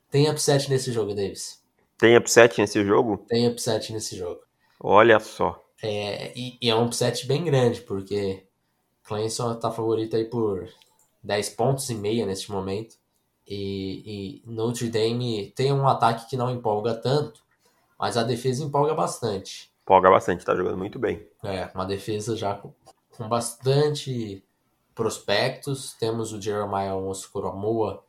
Tem 0.10 0.30
upset 0.30 0.70
nesse 0.70 0.92
jogo, 0.92 1.14
Davis. 1.14 1.62
Tem 1.98 2.18
upset 2.18 2.60
nesse 2.60 2.84
jogo? 2.84 3.18
Tem 3.28 3.48
upset 3.48 3.94
nesse 3.94 4.18
jogo. 4.18 4.42
Olha 4.80 5.20
só. 5.20 5.62
É, 5.82 6.32
e, 6.38 6.58
e 6.62 6.70
é 6.70 6.76
um 6.76 6.86
upset 6.86 7.26
bem 7.28 7.44
grande, 7.44 7.82
porque 7.82 8.46
Clemson 9.04 9.54
está 9.54 9.72
favorito 9.72 10.16
aí 10.16 10.26
por 10.26 10.68
10 11.24 11.50
pontos 11.50 11.90
e 11.90 11.96
meia 11.96 12.26
neste 12.26 12.52
momento. 12.52 12.96
E, 13.48 14.42
e, 14.46 14.50
Notre 14.50 14.90
Dame 14.90 15.52
tem 15.56 15.74
um 15.74 15.88
ataque 15.88 16.30
que 16.30 16.38
não 16.38 16.50
empolga 16.50 16.94
tanto, 16.96 17.42
mas 18.00 18.16
a 18.16 18.24
defesa 18.24 18.64
empolga 18.64 18.94
bastante. 18.94 19.72
Empolga 19.82 20.10
bastante, 20.10 20.46
tá 20.46 20.56
jogando 20.56 20.78
muito 20.78 20.98
bem. 20.98 21.28
É, 21.44 21.70
uma 21.76 21.86
defesa 21.86 22.38
já 22.38 22.56
com, 22.56 22.74
com 23.12 23.28
bastante 23.28 24.44
prospectos. 24.96 25.94
Temos 25.94 26.32
o 26.32 26.42
Jeremiah 26.42 26.96
Onsukuramoa, 26.96 28.02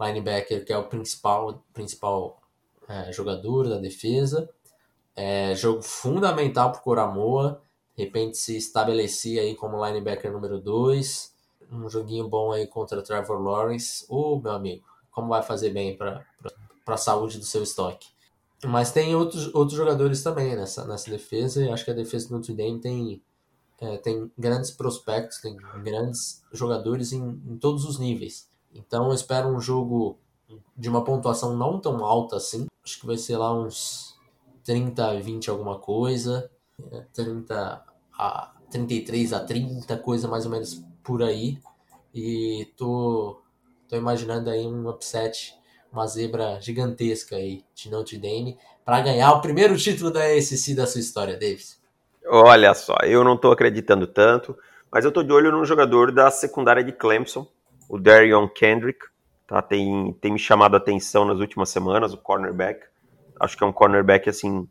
linebacker, 0.00 0.64
que 0.64 0.72
é 0.72 0.78
o 0.78 0.84
principal, 0.84 1.62
principal 1.74 2.40
é, 2.88 3.12
jogador 3.12 3.68
da 3.68 3.76
defesa. 3.76 4.48
É, 5.14 5.54
jogo 5.54 5.82
fundamental 5.82 6.70
para 6.72 6.80
o 6.80 6.84
Coramoa. 6.84 7.60
De 7.98 8.04
repente 8.04 8.38
se 8.38 8.56
estabelecer 8.56 9.40
aí 9.40 9.56
como 9.56 9.84
linebacker 9.84 10.32
número 10.32 10.60
2 10.60 11.36
um 11.70 11.88
joguinho 11.90 12.28
bom 12.28 12.52
aí 12.52 12.64
contra 12.66 13.02
Trevor 13.02 13.40
Lawrence. 13.42 14.06
Ô, 14.08 14.38
meu 14.38 14.52
amigo, 14.52 14.84
como 15.10 15.28
vai 15.28 15.42
fazer 15.42 15.70
bem 15.70 15.96
para 15.96 16.24
a 16.86 16.96
saúde 16.96 17.38
do 17.38 17.44
seu 17.44 17.62
estoque. 17.62 18.08
Mas 18.64 18.90
tem 18.90 19.14
outros, 19.14 19.52
outros 19.54 19.76
jogadores 19.76 20.22
também 20.22 20.56
nessa, 20.56 20.86
nessa 20.86 21.10
defesa, 21.10 21.62
e 21.62 21.70
acho 21.70 21.84
que 21.84 21.90
a 21.90 21.94
defesa 21.94 22.28
do 22.28 22.36
Notre 22.36 22.54
Dame 22.54 22.80
tem, 22.80 23.22
é, 23.80 23.96
tem 23.98 24.30
grandes 24.38 24.70
prospectos, 24.70 25.38
tem 25.38 25.56
grandes 25.82 26.42
jogadores 26.52 27.12
em, 27.12 27.42
em 27.46 27.56
todos 27.58 27.84
os 27.84 27.98
níveis. 27.98 28.48
Então 28.74 29.08
eu 29.08 29.14
espero 29.14 29.48
um 29.48 29.60
jogo 29.60 30.16
de 30.76 30.88
uma 30.88 31.04
pontuação 31.04 31.56
não 31.56 31.78
tão 31.80 32.04
alta 32.04 32.36
assim. 32.36 32.66
Acho 32.82 33.00
que 33.00 33.06
vai 33.06 33.18
ser 33.18 33.36
lá 33.36 33.52
uns 33.52 34.16
30 34.64 35.20
20 35.20 35.50
alguma 35.50 35.78
coisa. 35.78 36.50
30 37.12 37.54
é, 37.54 37.87
a 38.18 38.52
33 38.70 39.32
a 39.32 39.40
30, 39.40 39.96
coisa 39.98 40.26
mais 40.26 40.44
ou 40.44 40.50
menos 40.50 40.84
por 41.02 41.22
aí. 41.22 41.58
E 42.14 42.70
tô, 42.76 43.40
tô 43.88 43.96
imaginando 43.96 44.50
aí 44.50 44.66
um 44.66 44.88
upset, 44.88 45.54
uma 45.92 46.06
zebra 46.06 46.60
gigantesca 46.60 47.36
aí 47.36 47.64
de 47.74 47.90
Notre 47.90 48.18
Dame 48.18 48.58
para 48.84 49.00
ganhar 49.00 49.32
o 49.32 49.40
primeiro 49.40 49.76
título 49.76 50.10
da 50.10 50.24
ACC 50.24 50.74
da 50.74 50.86
sua 50.86 51.00
história, 51.00 51.34
Davis. 51.34 51.78
Olha 52.26 52.74
só, 52.74 52.96
eu 53.04 53.22
não 53.24 53.36
tô 53.36 53.50
acreditando 53.50 54.06
tanto, 54.06 54.56
mas 54.92 55.04
eu 55.04 55.12
tô 55.12 55.22
de 55.22 55.32
olho 55.32 55.52
num 55.52 55.64
jogador 55.64 56.12
da 56.12 56.30
secundária 56.30 56.84
de 56.84 56.92
Clemson, 56.92 57.46
o 57.88 57.98
Darion 57.98 58.48
Kendrick, 58.48 58.98
tá? 59.46 59.62
Tem, 59.62 60.12
tem 60.20 60.32
me 60.32 60.38
chamado 60.38 60.74
a 60.74 60.78
atenção 60.78 61.24
nas 61.24 61.38
últimas 61.38 61.70
semanas, 61.70 62.12
o 62.12 62.18
cornerback. 62.18 62.84
Acho 63.40 63.56
que 63.56 63.64
é 63.64 63.66
um 63.66 63.72
cornerback 63.72 64.28
assim 64.28 64.68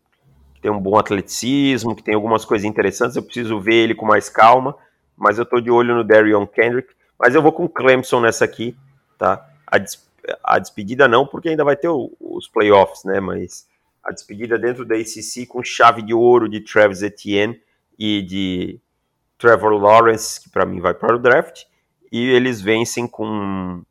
que 0.57 0.61
tem 0.63 0.71
um 0.71 0.79
bom 0.79 0.97
atleticismo, 0.97 1.95
que 1.95 2.03
tem 2.03 2.15
algumas 2.15 2.43
coisas 2.43 2.65
interessantes. 2.65 3.15
Eu 3.15 3.23
preciso 3.23 3.61
ver 3.61 3.75
ele 3.75 3.95
com 3.95 4.05
mais 4.05 4.27
calma 4.27 4.75
mas 5.17 5.39
eu 5.39 5.45
tô 5.45 5.59
de 5.59 5.71
olho 5.71 5.95
no 5.95 6.03
Darion 6.03 6.45
Kendrick. 6.45 6.93
Mas 7.17 7.33
eu 7.33 7.41
vou 7.41 7.51
com 7.51 7.67
Clemson 7.67 8.21
nessa 8.21 8.45
aqui, 8.45 8.77
tá? 9.17 9.49
A, 9.65 9.79
des 9.79 10.05
a 10.43 10.59
despedida 10.59 11.07
não, 11.07 11.25
porque 11.25 11.49
ainda 11.49 11.63
vai 11.63 11.75
ter 11.75 11.87
o, 11.87 12.15
os 12.19 12.47
playoffs, 12.47 13.03
né? 13.03 13.19
Mas 13.19 13.67
a 14.03 14.11
despedida 14.11 14.59
dentro 14.59 14.85
da 14.85 14.95
ACC 14.95 15.47
com 15.47 15.63
chave 15.63 16.03
de 16.03 16.13
ouro 16.13 16.47
de 16.47 16.61
Travis 16.61 17.01
Etienne 17.01 17.59
e 17.97 18.21
de 18.21 18.79
Trevor 19.37 19.73
Lawrence, 19.73 20.39
que 20.39 20.49
para 20.49 20.65
mim 20.65 20.79
vai 20.79 20.93
para 20.93 21.15
o 21.15 21.19
draft. 21.19 21.63
E 22.11 22.29
eles 22.29 22.61
vencem 22.61 23.07
com 23.07 23.81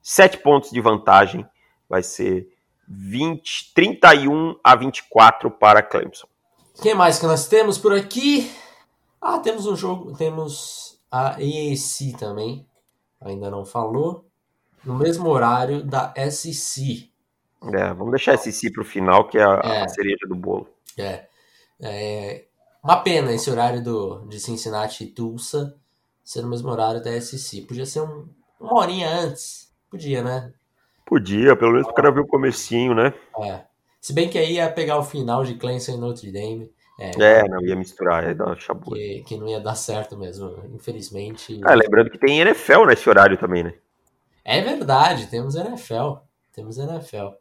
sete 0.00 0.38
pontos 0.38 0.70
de 0.70 0.80
vantagem. 0.80 1.46
Vai 1.88 2.02
ser 2.02 2.48
20, 2.94 3.72
31 3.74 4.56
a 4.62 4.76
24 4.76 5.50
para 5.50 5.82
Clemson. 5.82 6.26
O 6.78 6.82
que 6.82 6.94
mais 6.94 7.18
que 7.18 7.26
nós 7.26 7.48
temos 7.48 7.78
por 7.78 7.94
aqui? 7.94 8.50
Ah, 9.20 9.38
temos 9.38 9.66
um 9.66 9.74
jogo, 9.74 10.14
temos 10.16 10.98
a 11.10 11.32
AAC 11.32 12.16
também, 12.18 12.66
ainda 13.20 13.50
não 13.50 13.64
falou, 13.64 14.26
no 14.84 14.94
mesmo 14.94 15.28
horário 15.28 15.82
da 15.84 16.12
SEC. 16.30 17.10
É, 17.72 17.94
vamos 17.94 18.10
deixar 18.10 18.34
a 18.34 18.38
SEC 18.38 18.72
para 18.72 18.82
o 18.82 18.84
final, 18.84 19.28
que 19.28 19.38
é 19.38 19.44
a, 19.44 19.60
é, 19.62 19.82
a 19.82 19.88
cereja 19.88 20.26
do 20.28 20.34
bolo. 20.34 20.68
É, 20.98 21.26
é, 21.80 22.44
uma 22.82 22.96
pena 22.96 23.32
esse 23.32 23.48
horário 23.50 23.82
do, 23.82 24.26
de 24.26 24.40
Cincinnati 24.40 25.04
e 25.04 25.06
Tulsa 25.06 25.76
ser 26.24 26.42
no 26.42 26.48
mesmo 26.48 26.70
horário 26.70 27.02
da 27.02 27.20
SEC. 27.20 27.66
Podia 27.66 27.86
ser 27.86 28.00
um, 28.00 28.28
uma 28.60 28.80
horinha 28.80 29.08
antes, 29.08 29.72
podia, 29.90 30.22
né? 30.22 30.52
Podia, 31.12 31.54
pelo 31.54 31.72
menos 31.72 31.86
o 31.86 31.92
cara 31.92 32.10
ver 32.10 32.20
o 32.20 32.26
comecinho, 32.26 32.94
né? 32.94 33.12
É. 33.38 33.60
Se 34.00 34.14
bem 34.14 34.30
que 34.30 34.38
aí 34.38 34.54
ia 34.54 34.72
pegar 34.72 34.96
o 34.96 35.04
final 35.04 35.44
de 35.44 35.56
Clemson 35.56 35.92
e 35.92 35.96
Notre 35.98 36.32
Dame. 36.32 36.72
É, 36.98 37.10
é, 37.22 37.42
não 37.46 37.60
ia 37.60 37.76
misturar, 37.76 38.24
ia 38.24 38.34
dar 38.34 38.58
chabu. 38.58 38.94
Que, 38.94 39.22
que 39.26 39.36
não 39.36 39.46
ia 39.46 39.60
dar 39.60 39.74
certo 39.74 40.16
mesmo, 40.16 40.64
infelizmente. 40.74 41.60
Ah, 41.66 41.74
lembrando 41.74 42.08
que 42.08 42.16
tem 42.16 42.40
NFL 42.40 42.86
nesse 42.86 43.06
horário 43.10 43.36
também, 43.36 43.62
né? 43.62 43.74
É 44.42 44.62
verdade, 44.62 45.26
temos 45.26 45.54
NFL. 45.54 46.14
Temos 46.50 46.78
NFL. 46.78 47.34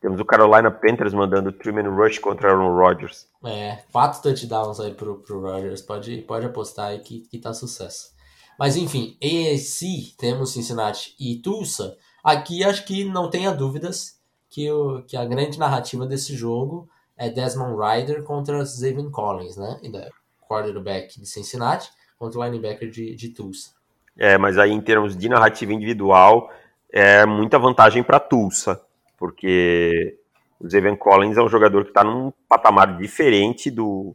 Temos 0.00 0.18
o 0.18 0.24
Carolina 0.24 0.68
Panthers 0.68 1.14
mandando 1.14 1.52
Truman 1.52 1.94
Rush 1.94 2.18
contra 2.18 2.50
Aaron 2.50 2.74
Rodgers. 2.74 3.28
É, 3.44 3.78
quatro 3.92 4.20
touchdowns 4.20 4.80
aí 4.80 4.94
pro, 4.94 5.20
pro 5.20 5.40
Rodgers. 5.40 5.80
Pode, 5.80 6.22
pode 6.22 6.44
apostar 6.44 6.88
aí 6.88 6.98
que, 6.98 7.20
que 7.20 7.38
tá 7.38 7.54
sucesso. 7.54 8.10
Mas 8.58 8.76
enfim, 8.76 9.16
AAC, 9.22 10.16
temos 10.18 10.52
Cincinnati 10.52 11.14
e 11.20 11.36
Tulsa. 11.36 11.96
Aqui 12.22 12.62
acho 12.62 12.84
que 12.84 13.04
não 13.04 13.28
tenha 13.28 13.52
dúvidas 13.52 14.20
que, 14.48 14.70
o, 14.70 15.02
que 15.02 15.16
a 15.16 15.24
grande 15.24 15.58
narrativa 15.58 16.06
desse 16.06 16.36
jogo 16.36 16.88
é 17.16 17.28
Desmond 17.28 17.76
Ryder 17.76 18.22
contra 18.22 18.64
Zayvon 18.64 19.10
Collins, 19.10 19.56
né? 19.56 19.80
Ainda 19.82 20.10
quarterback 20.48 21.18
de 21.20 21.26
Cincinnati 21.26 21.90
contra 22.18 22.38
o 22.38 22.44
linebacker 22.44 22.90
de, 22.90 23.14
de 23.14 23.30
Tulsa. 23.30 23.70
É, 24.16 24.36
mas 24.36 24.58
aí 24.58 24.70
em 24.70 24.80
termos 24.80 25.16
de 25.16 25.28
narrativa 25.28 25.72
individual, 25.72 26.50
é 26.92 27.24
muita 27.24 27.58
vantagem 27.58 28.02
para 28.02 28.20
Tulsa, 28.20 28.80
porque 29.18 30.18
o 30.60 30.68
Zayvon 30.68 30.96
Collins 30.96 31.36
é 31.36 31.42
um 31.42 31.48
jogador 31.48 31.84
que 31.84 31.90
está 31.90 32.04
num 32.04 32.32
patamar 32.48 32.98
diferente 32.98 33.70
do, 33.70 34.14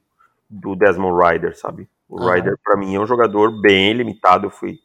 do 0.50 0.76
Desmond 0.76 1.18
Ryder, 1.20 1.58
sabe? 1.58 1.90
O 2.08 2.22
uhum. 2.22 2.32
Ryder, 2.32 2.58
para 2.64 2.78
mim, 2.78 2.96
é 2.96 3.00
um 3.00 3.08
jogador 3.08 3.60
bem 3.60 3.92
limitado. 3.94 4.46
Eu 4.46 4.52
fui 4.52 4.80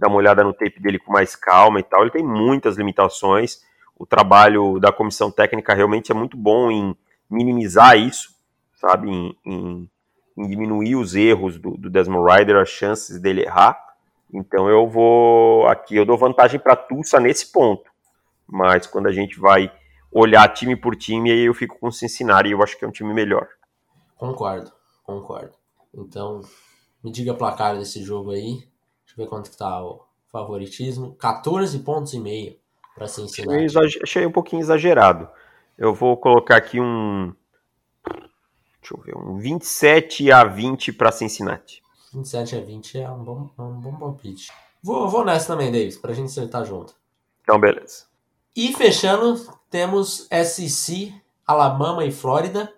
dar 0.00 0.08
uma 0.08 0.16
olhada 0.16 0.42
no 0.42 0.54
tape 0.54 0.80
dele 0.80 0.98
com 0.98 1.12
mais 1.12 1.36
calma 1.36 1.78
e 1.78 1.82
tal. 1.82 2.00
Ele 2.00 2.10
tem 2.10 2.24
muitas 2.24 2.76
limitações. 2.76 3.62
O 3.98 4.06
trabalho 4.06 4.80
da 4.80 4.90
comissão 4.90 5.30
técnica 5.30 5.74
realmente 5.74 6.10
é 6.10 6.14
muito 6.14 6.38
bom 6.38 6.70
em 6.70 6.96
minimizar 7.28 7.98
isso, 7.98 8.30
sabe, 8.80 9.10
em, 9.10 9.36
em, 9.44 9.90
em 10.38 10.48
diminuir 10.48 10.96
os 10.96 11.14
erros 11.14 11.58
do, 11.58 11.76
do, 11.76 11.90
Desmond 11.90 12.32
Ryder, 12.32 12.56
as 12.56 12.70
chances 12.70 13.20
dele 13.20 13.42
errar. 13.42 13.78
Então 14.32 14.70
eu 14.70 14.88
vou 14.88 15.66
aqui, 15.68 15.96
eu 15.96 16.06
dou 16.06 16.16
vantagem 16.16 16.58
para 16.58 16.74
Tulsa 16.74 17.20
nesse 17.20 17.52
ponto. 17.52 17.90
Mas 18.46 18.86
quando 18.86 19.06
a 19.06 19.12
gente 19.12 19.38
vai 19.38 19.70
olhar 20.10 20.48
time 20.48 20.74
por 20.74 20.96
time, 20.96 21.30
aí 21.30 21.44
eu 21.44 21.54
fico 21.54 21.78
com 21.78 21.88
o 21.88 21.92
Cincinnati 21.92 22.48
e 22.48 22.52
eu 22.52 22.62
acho 22.62 22.78
que 22.78 22.84
é 22.86 22.88
um 22.88 22.92
time 22.92 23.12
melhor. 23.12 23.46
Concordo, 24.16 24.72
concordo. 25.04 25.52
Então, 25.94 26.40
me 27.04 27.12
diga 27.12 27.34
placar 27.34 27.76
desse 27.76 28.02
jogo 28.02 28.30
aí. 28.30 28.69
Ver 29.20 29.26
quanto 29.26 29.50
que 29.50 29.56
tá 29.56 29.84
o 29.84 30.00
favoritismo. 30.32 31.14
14 31.16 31.78
pontos 31.80 32.14
e 32.14 32.18
meio 32.18 32.56
para 32.94 33.06
Cincinnati. 33.06 33.76
Achei, 33.76 34.00
achei 34.02 34.26
um 34.26 34.32
pouquinho 34.32 34.62
exagerado. 34.62 35.28
Eu 35.76 35.92
vou 35.92 36.16
colocar 36.16 36.56
aqui 36.56 36.80
um. 36.80 37.34
Deixa 38.80 38.94
eu 38.94 39.00
ver, 39.02 39.14
um 39.14 39.36
27 39.36 40.32
a 40.32 40.44
20 40.44 40.94
para 40.94 41.12
Cincinnati. 41.12 41.82
27 42.14 42.56
a 42.56 42.60
20 42.62 42.98
é 42.98 43.10
um 43.10 43.22
bom, 43.22 43.50
é 43.58 43.62
um 43.62 43.78
bom 43.78 43.94
palpite. 43.94 44.50
Vou, 44.82 45.06
vou 45.06 45.22
nessa 45.22 45.48
também, 45.48 45.70
Davis, 45.70 45.98
pra 45.98 46.14
gente 46.14 46.30
acertar 46.30 46.64
junto. 46.64 46.94
Então, 47.42 47.60
beleza. 47.60 48.04
E 48.56 48.72
fechando, 48.72 49.38
temos 49.68 50.26
SEC, 50.30 51.14
Alabama 51.46 52.06
e 52.06 52.10
Flórida. 52.10 52.72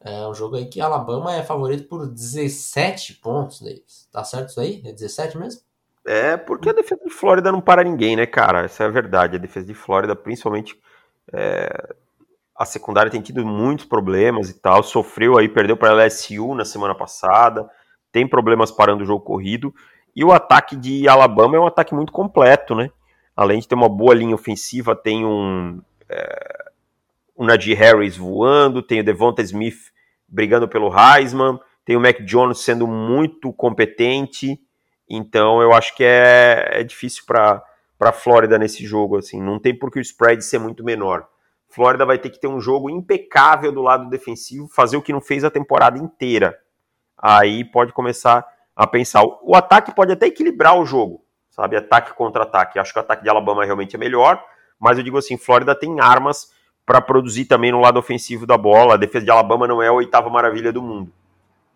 É 0.00 0.26
um 0.26 0.34
jogo 0.34 0.56
aí 0.56 0.64
que 0.64 0.80
Alabama 0.80 1.34
é 1.34 1.42
favorito 1.42 1.86
por 1.88 2.06
17 2.06 3.16
pontos, 3.16 3.60
Davis. 3.60 4.08
Tá 4.10 4.24
certo 4.24 4.48
isso 4.48 4.60
aí? 4.60 4.82
É 4.82 4.92
17 4.92 5.36
mesmo? 5.36 5.60
É, 6.06 6.36
porque 6.36 6.68
a 6.68 6.72
defesa 6.72 7.00
de 7.04 7.10
Flórida 7.10 7.50
não 7.50 7.60
para 7.60 7.82
ninguém, 7.84 8.16
né, 8.16 8.26
cara? 8.26 8.64
Essa 8.64 8.84
é 8.84 8.86
a 8.86 8.90
verdade. 8.90 9.36
A 9.36 9.40
defesa 9.40 9.66
de 9.66 9.74
Flórida, 9.74 10.14
principalmente 10.14 10.78
É, 11.32 11.94
a 12.56 12.64
secundária 12.64 13.10
tem 13.10 13.20
tido 13.20 13.44
muitos 13.44 13.84
problemas 13.86 14.48
e 14.48 14.60
tal, 14.60 14.82
sofreu 14.82 15.38
aí, 15.38 15.48
perdeu 15.48 15.76
para 15.76 15.90
a 15.90 16.04
LSU 16.04 16.54
na 16.54 16.64
semana 16.64 16.94
passada, 16.94 17.68
tem 18.12 18.28
problemas 18.28 18.70
parando 18.70 19.02
o 19.02 19.06
jogo 19.06 19.24
corrido, 19.24 19.74
e 20.14 20.22
o 20.22 20.30
ataque 20.30 20.76
de 20.76 21.08
Alabama 21.08 21.56
é 21.56 21.60
um 21.60 21.66
ataque 21.66 21.94
muito 21.94 22.12
completo, 22.12 22.74
né? 22.74 22.90
Além 23.34 23.58
de 23.58 23.66
ter 23.66 23.74
uma 23.74 23.88
boa 23.88 24.14
linha 24.14 24.34
ofensiva, 24.34 24.94
tem 24.94 25.24
um, 25.24 25.80
é, 26.08 26.70
um 27.36 27.44
Najee 27.44 27.74
Harris 27.74 28.16
voando, 28.16 28.82
tem 28.82 29.00
o 29.00 29.04
Devonta 29.04 29.42
Smith 29.42 29.90
brigando 30.28 30.68
pelo 30.68 30.92
Heisman, 30.94 31.58
tem 31.84 31.96
o 31.96 32.00
Mac 32.00 32.20
Jones 32.20 32.58
sendo 32.60 32.86
muito 32.86 33.52
competente, 33.52 34.60
então 35.08 35.60
eu 35.60 35.72
acho 35.72 35.94
que 35.94 36.04
é, 36.04 36.80
é 36.80 36.82
difícil 36.82 37.24
para 37.26 37.62
a 38.00 38.12
Flórida 38.12 38.58
nesse 38.58 38.84
jogo, 38.86 39.18
assim, 39.18 39.40
não 39.40 39.58
tem 39.58 39.76
por 39.76 39.90
que 39.90 39.98
o 39.98 40.02
spread 40.02 40.42
ser 40.44 40.58
muito 40.58 40.84
menor. 40.84 41.26
Flórida 41.68 42.06
vai 42.06 42.18
ter 42.18 42.30
que 42.30 42.40
ter 42.40 42.46
um 42.46 42.60
jogo 42.60 42.88
impecável 42.88 43.72
do 43.72 43.82
lado 43.82 44.08
defensivo, 44.08 44.68
fazer 44.68 44.96
o 44.96 45.02
que 45.02 45.12
não 45.12 45.20
fez 45.20 45.42
a 45.42 45.50
temporada 45.50 45.98
inteira. 45.98 46.56
Aí 47.18 47.64
pode 47.64 47.92
começar 47.92 48.46
a 48.76 48.86
pensar. 48.86 49.24
O 49.42 49.56
ataque 49.56 49.94
pode 49.94 50.12
até 50.12 50.26
equilibrar 50.26 50.78
o 50.78 50.86
jogo, 50.86 51.24
sabe? 51.50 51.76
Ataque 51.76 52.14
contra 52.14 52.44
ataque. 52.44 52.78
Acho 52.78 52.92
que 52.92 52.98
o 52.98 53.02
ataque 53.02 53.24
de 53.24 53.28
Alabama 53.28 53.64
realmente 53.64 53.96
é 53.96 53.98
melhor, 53.98 54.40
mas 54.78 54.98
eu 54.98 55.04
digo 55.04 55.18
assim, 55.18 55.36
Flórida 55.36 55.74
tem 55.74 56.00
armas 56.00 56.52
para 56.86 57.00
produzir 57.00 57.46
também 57.46 57.72
no 57.72 57.80
lado 57.80 57.98
ofensivo 57.98 58.46
da 58.46 58.56
bola. 58.56 58.94
A 58.94 58.98
defesa 58.98 59.24
de 59.24 59.30
Alabama 59.30 59.66
não 59.66 59.82
é 59.82 59.88
a 59.88 59.92
oitava 59.92 60.30
maravilha 60.30 60.72
do 60.72 60.82
mundo, 60.82 61.12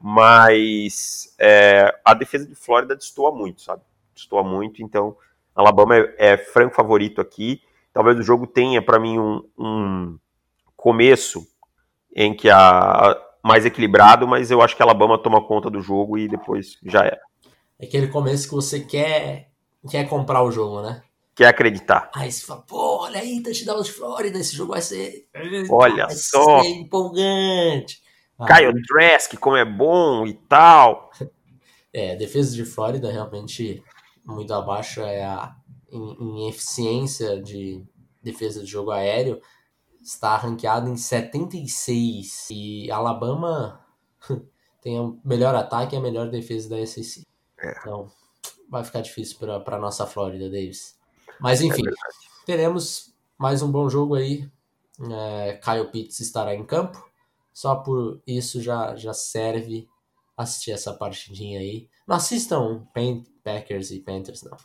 mas 0.01 1.35
é, 1.39 1.93
a 2.05 2.15
defesa 2.15 2.47
de 2.47 2.55
Flórida 2.55 2.95
destoa 2.95 3.33
muito, 3.33 3.63
sabe? 3.63 3.83
Destoa 4.15 4.43
muito, 4.43 4.83
então 4.83 5.17
Alabama 5.55 5.97
é, 5.97 6.15
é 6.19 6.37
franco 6.37 6.75
favorito 6.75 7.21
aqui. 7.21 7.61
Talvez 7.93 8.19
o 8.19 8.23
jogo 8.23 8.47
tenha, 8.47 8.81
para 8.81 8.99
mim, 8.99 9.19
um, 9.19 9.43
um, 9.59 10.19
começo 10.77 11.47
em 12.15 12.35
que 12.35 12.49
a 12.49 13.21
mais 13.43 13.65
equilibrado, 13.65 14.27
mas 14.27 14.51
eu 14.51 14.61
acho 14.61 14.77
que 14.77 14.83
Alabama 14.83 15.19
toma 15.19 15.43
conta 15.43 15.71
do 15.71 15.81
jogo 15.81 16.19
e 16.19 16.29
depois 16.29 16.77
já 16.85 17.01
era. 17.01 17.21
É 17.79 17.87
aquele 17.87 18.09
começo 18.09 18.49
que 18.49 18.55
você 18.55 18.81
quer 18.81 19.51
quer 19.89 20.09
comprar 20.09 20.43
o 20.43 20.51
jogo, 20.51 20.83
né? 20.83 21.03
Quer 21.35 21.47
acreditar. 21.47 22.11
Aí 22.15 22.31
você 22.31 22.45
fala, 22.45 22.63
pô, 22.63 23.05
olha 23.05 23.21
aí, 23.21 23.41
touchdown 23.43 23.83
de 23.83 23.93
Flórida, 23.93 24.39
esse 24.39 24.57
jogo 24.57 24.73
vai 24.73 24.83
ser. 24.83 25.29
Olha 25.71 26.07
vai 26.07 26.15
só. 26.15 26.63
Ser 26.63 26.69
empolgante. 26.69 28.03
Caio 28.47 28.71
ah, 28.71 28.83
Trask, 28.87 29.37
como 29.39 29.57
é 29.57 29.65
bom 29.65 30.27
e 30.27 30.35
tal. 30.35 31.11
É, 31.93 32.15
defesa 32.17 32.55
de 32.55 32.65
Flórida 32.65 33.11
realmente 33.11 33.83
muito 34.25 34.53
abaixo 34.53 35.01
é 35.01 35.25
a 35.25 35.57
em, 35.91 36.17
em 36.21 36.49
eficiência 36.49 37.41
de 37.41 37.85
defesa 38.23 38.61
de 38.61 38.67
jogo 38.67 38.91
aéreo, 38.91 39.41
está 40.03 40.37
ranqueado 40.37 40.89
em 40.89 40.97
76. 40.97 42.49
E 42.51 42.91
Alabama 42.91 43.85
tem 44.81 44.99
o 45.01 45.19
melhor 45.25 45.55
ataque 45.55 45.95
e 45.95 45.99
a 45.99 46.01
melhor 46.01 46.29
defesa 46.29 46.69
da 46.69 46.87
SEC. 46.87 47.27
É. 47.59 47.75
Então, 47.81 48.11
vai 48.69 48.85
ficar 48.85 49.01
difícil 49.01 49.39
para 49.39 49.77
a 49.77 49.81
nossa 49.81 50.07
Flórida, 50.07 50.51
Davis. 50.51 50.97
Mas 51.41 51.61
enfim, 51.61 51.83
é 51.87 51.93
teremos 52.45 53.15
mais 53.37 53.63
um 53.63 53.71
bom 53.71 53.89
jogo 53.89 54.15
aí. 54.15 54.49
É, 55.11 55.61
Kyle 55.63 55.91
Pitts 55.91 56.21
estará 56.21 56.55
em 56.55 56.65
campo. 56.65 57.08
Só 57.59 57.75
por 57.75 58.23
isso 58.25 58.63
já, 58.63 58.95
já 58.95 59.13
serve 59.13 59.89
assistir 60.37 60.71
essa 60.71 60.93
partidinha 60.93 61.59
aí. 61.59 61.89
Não 62.07 62.15
assistam 62.15 62.87
Packers 63.43 63.91
e 63.91 63.99
Panthers, 63.99 64.45
não. 64.45 64.57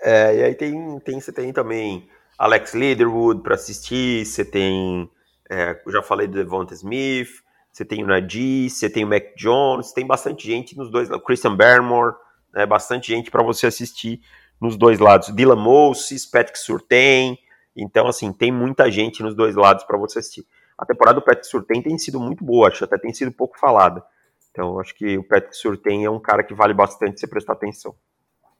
É, 0.00 0.36
e 0.36 0.44
aí 0.44 0.54
tem, 0.54 1.00
tem, 1.00 1.20
você 1.20 1.32
tem 1.32 1.52
também 1.52 2.08
Alex 2.38 2.72
Leatherwood 2.72 3.42
para 3.42 3.56
assistir, 3.56 4.24
você 4.24 4.44
tem, 4.44 5.10
é, 5.50 5.76
já 5.88 6.00
falei 6.00 6.28
do 6.28 6.34
Devonta 6.34 6.72
Smith, 6.72 7.42
você 7.72 7.84
tem 7.84 8.04
o 8.04 8.06
Najee, 8.06 8.70
você 8.70 8.88
tem 8.88 9.04
o 9.04 9.08
Mac 9.08 9.34
Jones, 9.36 9.90
tem 9.90 10.06
bastante 10.06 10.46
gente 10.46 10.76
nos 10.76 10.92
dois, 10.92 11.10
o 11.10 11.18
Christian 11.18 11.56
Barrymore, 11.56 12.14
né, 12.54 12.64
bastante 12.64 13.08
gente 13.08 13.28
para 13.28 13.42
você 13.42 13.66
assistir 13.66 14.20
nos 14.60 14.76
dois 14.76 15.00
lados. 15.00 15.34
Dylan 15.34 15.56
Moses, 15.56 16.24
Patrick 16.24 16.60
Surtain, 16.60 17.36
então 17.76 18.06
assim, 18.06 18.32
tem 18.32 18.52
muita 18.52 18.88
gente 18.88 19.20
nos 19.20 19.34
dois 19.34 19.56
lados 19.56 19.82
para 19.82 19.98
você 19.98 20.20
assistir. 20.20 20.46
A 20.78 20.86
temporada 20.86 21.18
do 21.18 21.24
Patrick 21.24 21.46
Surtain 21.46 21.82
tem 21.82 21.98
sido 21.98 22.20
muito 22.20 22.44
boa, 22.44 22.68
acho 22.68 22.84
até 22.84 22.96
tem 22.96 23.12
sido 23.12 23.32
pouco 23.32 23.58
falada. 23.58 24.02
Então, 24.50 24.78
acho 24.78 24.94
que 24.94 25.18
o 25.18 25.24
Patrick 25.24 25.56
Surtain 25.56 26.04
é 26.04 26.10
um 26.10 26.20
cara 26.20 26.42
que 26.42 26.54
vale 26.54 26.72
bastante 26.72 27.18
você 27.18 27.26
prestar 27.26 27.54
atenção. 27.54 27.94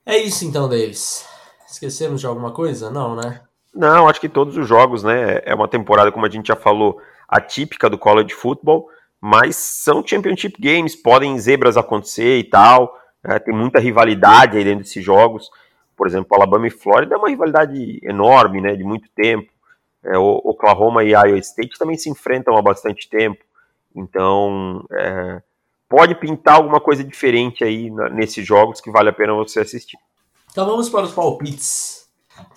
É 0.04 0.18
isso 0.18 0.44
então, 0.44 0.68
Davis. 0.68 1.26
Esquecemos 1.68 2.20
de 2.20 2.26
alguma 2.26 2.50
coisa? 2.50 2.90
Não, 2.90 3.14
né? 3.14 3.42
Não, 3.74 4.09
acho 4.09 4.20
que 4.20 4.28
todos 4.28 4.57
os 4.57 4.66
jogos, 4.66 5.04
né? 5.04 5.40
É 5.44 5.54
uma 5.54 5.68
temporada, 5.68 6.11
como 6.11 6.26
a 6.26 6.31
gente 6.31 6.48
já 6.48 6.57
falou, 6.57 7.00
atípica 7.28 7.90
do 7.90 7.98
college 7.98 8.35
football, 8.35 8.88
mas 9.20 9.57
são 9.57 10.04
championship 10.04 10.57
games, 10.61 10.96
podem 10.96 11.38
zebras 11.38 11.76
acontecer 11.76 12.38
e 12.38 12.44
tal. 12.44 12.96
É, 13.22 13.38
tem 13.38 13.54
muita 13.54 13.78
rivalidade 13.78 14.57
aí 14.57 14.64
dentro 14.64 14.85
desses 14.85 15.04
jogos. 15.04 15.50
Por 15.96 16.07
exemplo, 16.07 16.35
Alabama 16.35 16.66
e 16.66 16.70
Flórida 16.70 17.14
é 17.14 17.18
uma 17.18 17.28
rivalidade 17.28 18.00
enorme, 18.02 18.61
né? 18.61 18.74
De 18.74 18.85
muito 18.85 19.09
tempo. 19.14 19.52
É, 20.09 20.16
Oklahoma 20.18 21.05
e 21.05 21.11
Iowa 21.11 21.38
State 21.38 21.79
também 21.79 21.97
se 21.97 22.09
enfrentam 22.09 22.57
há 22.57 22.62
bastante 22.62 23.09
tempo. 23.09 23.44
Então, 23.94 24.85
é, 24.92 25.42
pode 25.88 26.14
pintar 26.14 26.57
alguma 26.57 26.81
coisa 26.81 27.03
diferente 27.03 27.64
aí 27.64 27.90
nesses 28.12 28.47
jogos 28.47 28.81
que 28.81 28.90
vale 28.90 29.09
a 29.09 29.12
pena 29.12 29.35
você 29.35 29.61
assistir. 29.61 29.99
Então 30.51 30.66
vamos 30.66 30.88
para 30.88 31.05
os 31.05 31.12
palpites 31.12 32.09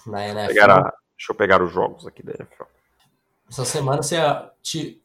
na 0.05 0.27
NFL. 0.27 0.47
Pegar 0.53 0.71
a, 0.71 0.81
deixa 1.17 1.31
eu 1.31 1.35
pegar 1.35 1.61
os 1.61 1.71
jogos 1.71 2.05
aqui 2.05 2.23
da 2.23 2.33
NFL. 2.33 2.63
Essa 3.49 3.65
semana 3.65 4.01
você 4.01 4.17
te 4.61 5.01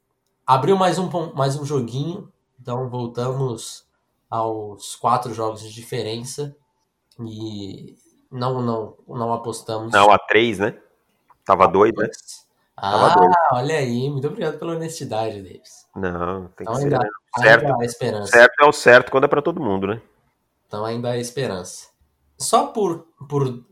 abriu 0.46 0.76
mais 0.76 0.98
um, 0.98 1.32
mais 1.34 1.56
um 1.56 1.64
joguinho, 1.64 2.32
então 2.60 2.88
voltamos 2.88 3.86
aos 4.30 4.96
quatro 4.96 5.32
jogos 5.34 5.62
de 5.62 5.72
diferença 5.72 6.56
e 7.20 7.96
não 8.30 8.60
não 8.62 8.96
não 9.08 9.32
apostamos. 9.32 9.92
Não, 9.92 10.10
a 10.10 10.18
três, 10.18 10.58
né? 10.58 10.78
Tava 11.46 11.66
dois, 11.68 11.92
né? 11.96 12.08
Ah, 12.76 13.16
olha 13.52 13.76
aí, 13.76 14.10
muito 14.10 14.26
obrigado 14.26 14.58
pela 14.58 14.74
honestidade, 14.74 15.40
Davis. 15.40 15.86
Não, 15.94 16.48
tem 16.48 16.66
então, 16.68 16.74
que 16.74 16.82
ainda, 16.82 16.96
ser. 16.96 17.04
Né? 17.04 17.10
Certo, 17.38 17.66
ainda 17.66 17.82
há 17.82 17.84
esperança. 17.84 18.32
certo 18.32 18.54
é 18.60 18.66
o 18.66 18.72
certo 18.72 19.10
quando 19.10 19.24
é 19.24 19.28
para 19.28 19.40
todo 19.40 19.62
mundo, 19.62 19.86
né? 19.86 20.02
Então 20.66 20.84
ainda 20.84 21.10
há 21.10 21.16
esperança. 21.16 21.88
Só 22.36 22.66
por, 22.66 23.06
por 23.28 23.64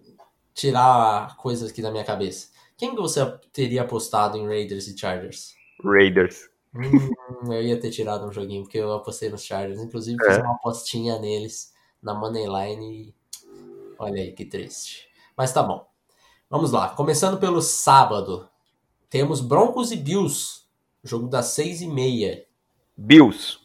tirar 0.55 1.37
coisas 1.37 1.71
aqui 1.71 1.83
da 1.83 1.91
minha 1.91 2.05
cabeça. 2.05 2.49
Quem 2.79 2.95
que 2.95 3.01
você 3.01 3.21
teria 3.53 3.83
apostado 3.83 4.39
em 4.39 4.47
Raiders 4.47 4.87
e 4.87 4.97
Chargers? 4.97 5.55
Raiders. 5.85 6.49
Hum, 6.75 7.53
eu 7.53 7.63
ia 7.63 7.79
ter 7.79 7.91
tirado 7.91 8.27
um 8.27 8.33
joguinho, 8.33 8.63
porque 8.63 8.79
eu 8.79 8.93
apostei 8.93 9.29
nos 9.29 9.45
Chargers. 9.45 9.81
Inclusive, 9.81 10.17
fiz 10.25 10.39
é. 10.39 10.41
uma 10.41 10.55
apostinha 10.55 11.19
neles 11.19 11.73
na 12.03 12.15
Moneyline 12.15 13.09
e. 13.09 13.15
Olha 13.99 14.23
aí 14.23 14.33
que 14.33 14.45
triste. 14.45 15.09
Mas 15.37 15.53
tá 15.53 15.63
bom. 15.63 15.87
Vamos 16.49 16.73
lá. 16.73 16.91
Começando 16.91 17.39
pelo 17.39 17.61
sábado. 17.61 18.49
Temos 19.11 19.41
Broncos 19.41 19.93
e 19.93 19.97
Bills. 19.97 20.63
Jogo 21.03 21.29
das 21.29 21.47
seis 21.47 21.81
e 21.83 21.87
meia. 21.87 22.47
Bills. 22.97 23.59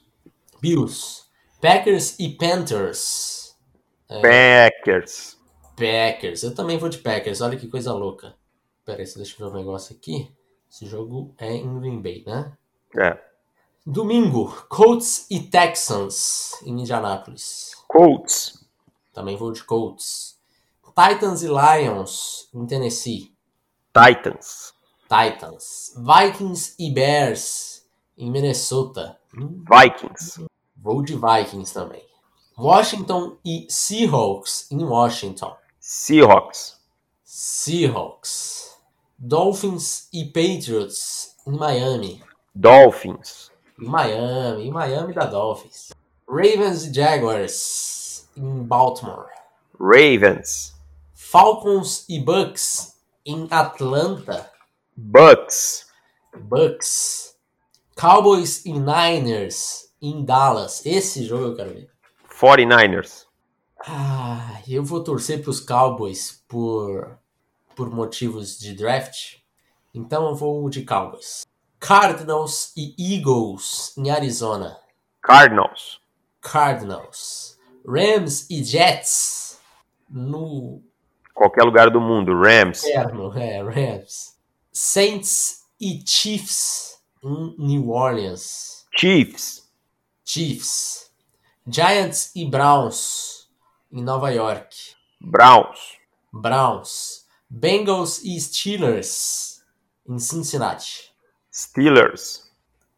Bills. 0.62 1.24
Packers 1.62 2.18
e 2.20 2.30
Panthers. 2.30 3.58
É... 4.08 4.70
Packers. 4.70 5.38
Packers. 5.76 6.44
Eu 6.44 6.56
também 6.56 6.78
vou 6.78 6.90
de 6.90 6.98
Packers. 6.98 7.42
Olha 7.42 7.58
que 7.58 7.68
coisa 7.68 7.94
louca. 7.94 8.36
Pera 8.86 9.02
aí, 9.02 9.14
deixa 9.16 9.36
eu 9.38 9.50
ver 9.50 9.56
um 9.56 9.60
negócio 9.60 9.96
aqui. 9.96 10.34
Esse 10.72 10.86
jogo 10.86 11.34
é 11.38 11.54
em 11.54 11.80
Green 11.80 12.02
Bay, 12.02 12.24
né? 12.26 12.58
É. 12.98 13.18
Domingo, 13.86 14.52
Colts 14.68 15.26
e 15.30 15.40
Texans 15.40 16.54
em 16.64 16.82
Indianápolis. 16.82 17.76
Colts. 17.88 18.66
Também 19.14 19.36
vou 19.36 19.52
de 19.52 19.64
Colts. 19.64 20.39
Titans 21.00 21.44
e 21.44 21.48
Lions 21.48 22.50
em 22.54 22.66
Tennessee. 22.66 23.34
Titans. 23.94 24.74
Titans. 25.04 25.94
Vikings 25.96 26.76
e 26.78 26.92
Bears 26.92 27.86
em 28.18 28.30
Minnesota. 28.30 29.18
Vikings. 29.34 30.46
De 31.06 31.16
Vikings 31.16 31.74
também. 31.74 32.04
Washington 32.58 33.38
e 33.46 33.66
Seahawks 33.70 34.70
em 34.70 34.84
Washington. 34.84 35.56
Seahawks. 35.80 36.78
Seahawks. 37.24 38.78
Dolphins 39.18 40.10
e 40.12 40.26
Patriots 40.26 41.34
em 41.48 41.58
Miami. 41.58 42.22
Dolphins. 42.54 43.50
Em 43.82 43.88
Miami, 43.88 44.68
em 44.68 44.72
Miami 44.72 45.14
da 45.14 45.24
Dolphins. 45.24 45.94
Ravens 46.28 46.88
e 46.88 46.94
Jaguars 46.94 48.28
em 48.36 48.64
Baltimore. 48.64 49.30
Ravens. 49.80 50.78
Falcons 51.32 52.06
e 52.10 52.20
Bucks 52.20 53.00
em 53.24 53.48
Atlanta. 53.52 54.52
Bucks. 54.98 55.86
Bucks. 56.36 57.36
Cowboys 57.96 58.66
e 58.66 58.74
Niners 58.74 59.94
em 60.02 60.26
Dallas. 60.26 60.84
Esse 60.84 61.24
jogo 61.24 61.44
eu 61.44 61.56
quero 61.56 61.70
ver. 61.76 61.92
49ers. 62.32 63.28
Ah, 63.86 64.60
eu 64.68 64.84
vou 64.84 65.04
torcer 65.04 65.44
para 65.44 65.52
os 65.52 65.60
Cowboys 65.60 66.44
por, 66.48 67.20
por 67.76 67.92
motivos 67.92 68.58
de 68.58 68.74
draft. 68.74 69.36
Então 69.94 70.30
eu 70.30 70.34
vou 70.34 70.68
de 70.68 70.84
Cowboys. 70.84 71.46
Cardinals 71.80 72.74
e 72.76 72.96
Eagles 72.98 73.96
em 73.96 74.10
Arizona. 74.10 74.80
Cardinals. 75.22 76.02
Cardinals. 76.42 77.56
Rams 77.88 78.50
e 78.50 78.64
Jets 78.64 79.60
no. 80.10 80.89
Qualquer 81.40 81.64
lugar 81.64 81.90
do 81.90 82.02
mundo. 82.02 82.38
Rams. 82.38 82.84
Inferno, 82.84 83.32
é, 83.40 83.64
Rams. 83.64 84.36
Saints 84.74 85.62
e 85.80 86.04
Chiefs 86.06 87.00
em 87.24 87.56
New 87.58 87.92
Orleans. 87.92 88.86
Chiefs. 88.94 89.66
Chiefs. 90.26 91.10
Giants 91.66 92.36
e 92.36 92.46
Browns 92.46 93.48
em 93.90 94.04
Nova 94.04 94.30
York. 94.32 94.76
Browns. 95.22 95.80
Browns. 96.34 97.26
Bengals 97.50 98.22
e 98.22 98.38
Steelers 98.38 99.64
em 100.10 100.20
Cincinnati. 100.20 101.10
Steelers. 101.54 102.52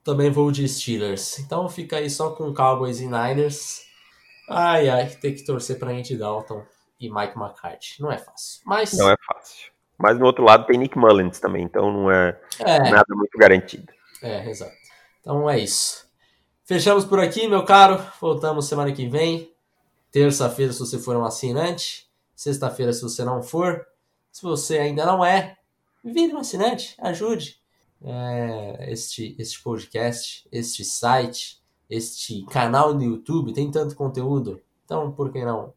Também 0.03 0.31
vou 0.31 0.51
de 0.51 0.67
Steelers. 0.67 1.37
Então 1.37 1.69
fica 1.69 1.97
aí 1.97 2.09
só 2.09 2.31
com 2.31 2.55
Cowboys 2.55 3.01
e 3.01 3.05
Niners. 3.05 3.83
Ai, 4.49 4.89
ai, 4.89 5.07
ter 5.11 5.33
que 5.33 5.45
torcer 5.45 5.77
pra 5.77 5.91
Andy 5.91 6.17
Dalton 6.17 6.65
e 7.01 7.09
Mike 7.09 7.37
McCarthy. 7.37 7.99
Não 7.99 8.11
é 8.11 8.17
fácil. 8.17 8.61
Mas... 8.65 8.93
Não 8.93 9.09
é 9.09 9.15
fácil. 9.27 9.71
Mas 9.97 10.17
no 10.17 10.25
outro 10.25 10.43
lado 10.43 10.65
tem 10.65 10.79
Nick 10.79 10.97
Mullins 10.97 11.39
também, 11.39 11.63
então 11.63 11.91
não 11.91 12.11
é, 12.11 12.39
é. 12.59 12.79
nada 12.89 13.13
muito 13.13 13.37
garantido. 13.37 13.91
É, 14.23 14.49
exato. 14.49 14.73
Então 15.19 15.47
é 15.47 15.59
isso. 15.59 16.07
Fechamos 16.65 17.05
por 17.05 17.19
aqui, 17.19 17.47
meu 17.47 17.63
caro. 17.65 18.03
Voltamos 18.19 18.67
semana 18.67 18.91
que 18.91 19.07
vem. 19.07 19.53
Terça-feira, 20.11 20.73
se 20.73 20.79
você 20.79 20.97
for 20.97 21.15
um 21.15 21.23
assinante. 21.23 22.09
Sexta-feira, 22.35 22.91
se 22.93 23.01
você 23.01 23.23
não 23.23 23.43
for. 23.43 23.85
Se 24.31 24.41
você 24.41 24.79
ainda 24.79 25.05
não 25.05 25.23
é, 25.23 25.57
vire 26.03 26.33
um 26.33 26.39
assinante, 26.39 26.95
ajude 26.99 27.59
é, 28.03 28.91
este, 28.91 29.35
este 29.37 29.61
podcast, 29.61 30.47
este 30.51 30.83
site, 30.83 31.61
este 31.89 32.43
canal 32.45 32.93
no 32.93 33.03
YouTube. 33.03 33.53
Tem 33.53 33.69
tanto 33.69 33.95
conteúdo. 33.95 34.61
Então, 34.85 35.11
por 35.11 35.31
que 35.31 35.43
não? 35.45 35.73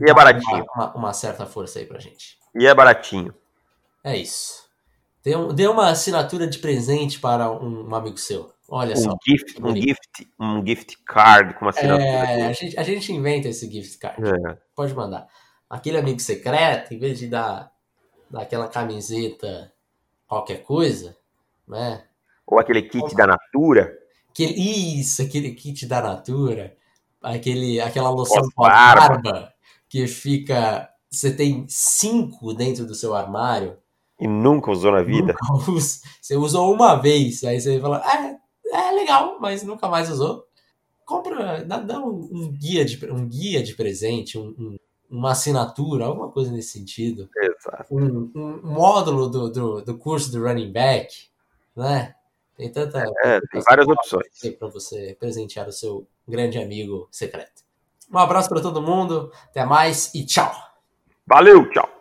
E 0.00 0.10
é 0.10 0.14
baratinho. 0.14 0.64
Uma, 0.74 0.86
uma, 0.86 0.94
uma 0.94 1.12
certa 1.12 1.46
força 1.46 1.78
aí 1.78 1.86
pra 1.86 2.00
gente. 2.00 2.38
E 2.54 2.66
é 2.66 2.74
baratinho. 2.74 3.34
É 4.02 4.16
isso. 4.16 4.64
Dê, 5.22 5.34
um, 5.34 5.54
dê 5.54 5.66
uma 5.66 5.88
assinatura 5.88 6.46
de 6.46 6.58
presente 6.58 7.18
para 7.18 7.50
um, 7.50 7.88
um 7.88 7.94
amigo 7.94 8.18
seu. 8.18 8.52
Olha 8.68 8.92
um 8.94 8.96
só. 8.96 9.16
Gift, 9.26 9.62
um, 9.62 9.74
gift, 9.74 10.28
um 10.38 10.66
gift 10.66 10.98
card 11.04 11.54
com 11.54 11.64
uma 11.64 11.70
assinatura. 11.70 12.06
É, 12.06 12.46
a 12.46 12.52
gente, 12.52 12.78
a 12.78 12.82
gente 12.82 13.12
inventa 13.12 13.48
esse 13.48 13.70
gift 13.70 13.98
card. 13.98 14.20
É. 14.22 14.58
Pode 14.74 14.94
mandar. 14.94 15.26
Aquele 15.68 15.96
amigo 15.96 16.20
secreto, 16.20 16.92
em 16.92 16.98
vez 16.98 17.18
de 17.18 17.26
dar, 17.28 17.70
dar 18.30 18.42
aquela 18.42 18.68
camiseta, 18.68 19.72
qualquer 20.26 20.62
coisa, 20.62 21.16
né? 21.66 22.04
Ou 22.46 22.58
aquele 22.58 22.82
kit 22.82 23.14
da 23.14 23.26
Natura. 23.26 23.96
Aquele, 24.30 25.00
isso, 25.00 25.22
aquele 25.22 25.52
kit 25.54 25.86
da 25.86 26.02
Natura. 26.02 26.76
Aquele, 27.22 27.80
aquela 27.80 28.10
loção 28.10 28.46
com 28.54 28.62
barba 28.62 29.53
que 29.94 30.08
fica. 30.08 30.90
Você 31.08 31.32
tem 31.32 31.64
cinco 31.68 32.52
dentro 32.52 32.84
do 32.84 32.96
seu 32.96 33.14
armário. 33.14 33.76
E 34.18 34.26
nunca 34.26 34.72
usou 34.72 34.90
na 34.90 35.04
vida. 35.04 35.32
Usa. 35.68 36.00
Você 36.20 36.36
usou 36.36 36.74
uma 36.74 36.96
vez, 36.96 37.44
aí 37.44 37.60
você 37.60 37.80
fala, 37.80 38.02
ah, 38.04 38.36
é 38.72 38.90
legal, 38.90 39.38
mas 39.40 39.62
nunca 39.62 39.88
mais 39.88 40.10
usou. 40.10 40.44
Compra, 41.06 41.64
dá, 41.64 41.78
dá 41.78 42.00
um, 42.00 42.28
um, 42.32 42.52
guia 42.52 42.84
de, 42.84 43.08
um 43.08 43.28
guia 43.28 43.62
de 43.62 43.76
presente, 43.76 44.36
um, 44.36 44.48
um, 44.58 44.76
uma 45.08 45.30
assinatura, 45.30 46.06
alguma 46.06 46.28
coisa 46.28 46.50
nesse 46.50 46.70
sentido. 46.70 47.28
Exato. 47.36 47.94
Um, 47.94 48.32
um 48.34 48.60
módulo 48.64 49.28
do, 49.28 49.48
do, 49.48 49.80
do, 49.82 49.98
curso 49.98 50.32
do 50.32 50.42
running 50.42 50.72
back, 50.72 51.14
né? 51.76 52.14
Tem 52.56 52.72
tanta. 52.72 53.04
É, 53.22 53.40
tem 53.40 53.60
várias 53.62 53.86
opções. 53.86 54.56
Para 54.58 54.68
você 54.68 55.16
presentear 55.20 55.68
o 55.68 55.72
seu 55.72 56.06
grande 56.26 56.58
amigo 56.58 57.06
secreto. 57.12 57.63
Um 58.14 58.18
abraço 58.18 58.48
para 58.48 58.60
todo 58.60 58.80
mundo, 58.80 59.32
até 59.50 59.64
mais 59.64 60.14
e 60.14 60.24
tchau. 60.24 60.52
Valeu, 61.26 61.68
tchau. 61.70 61.94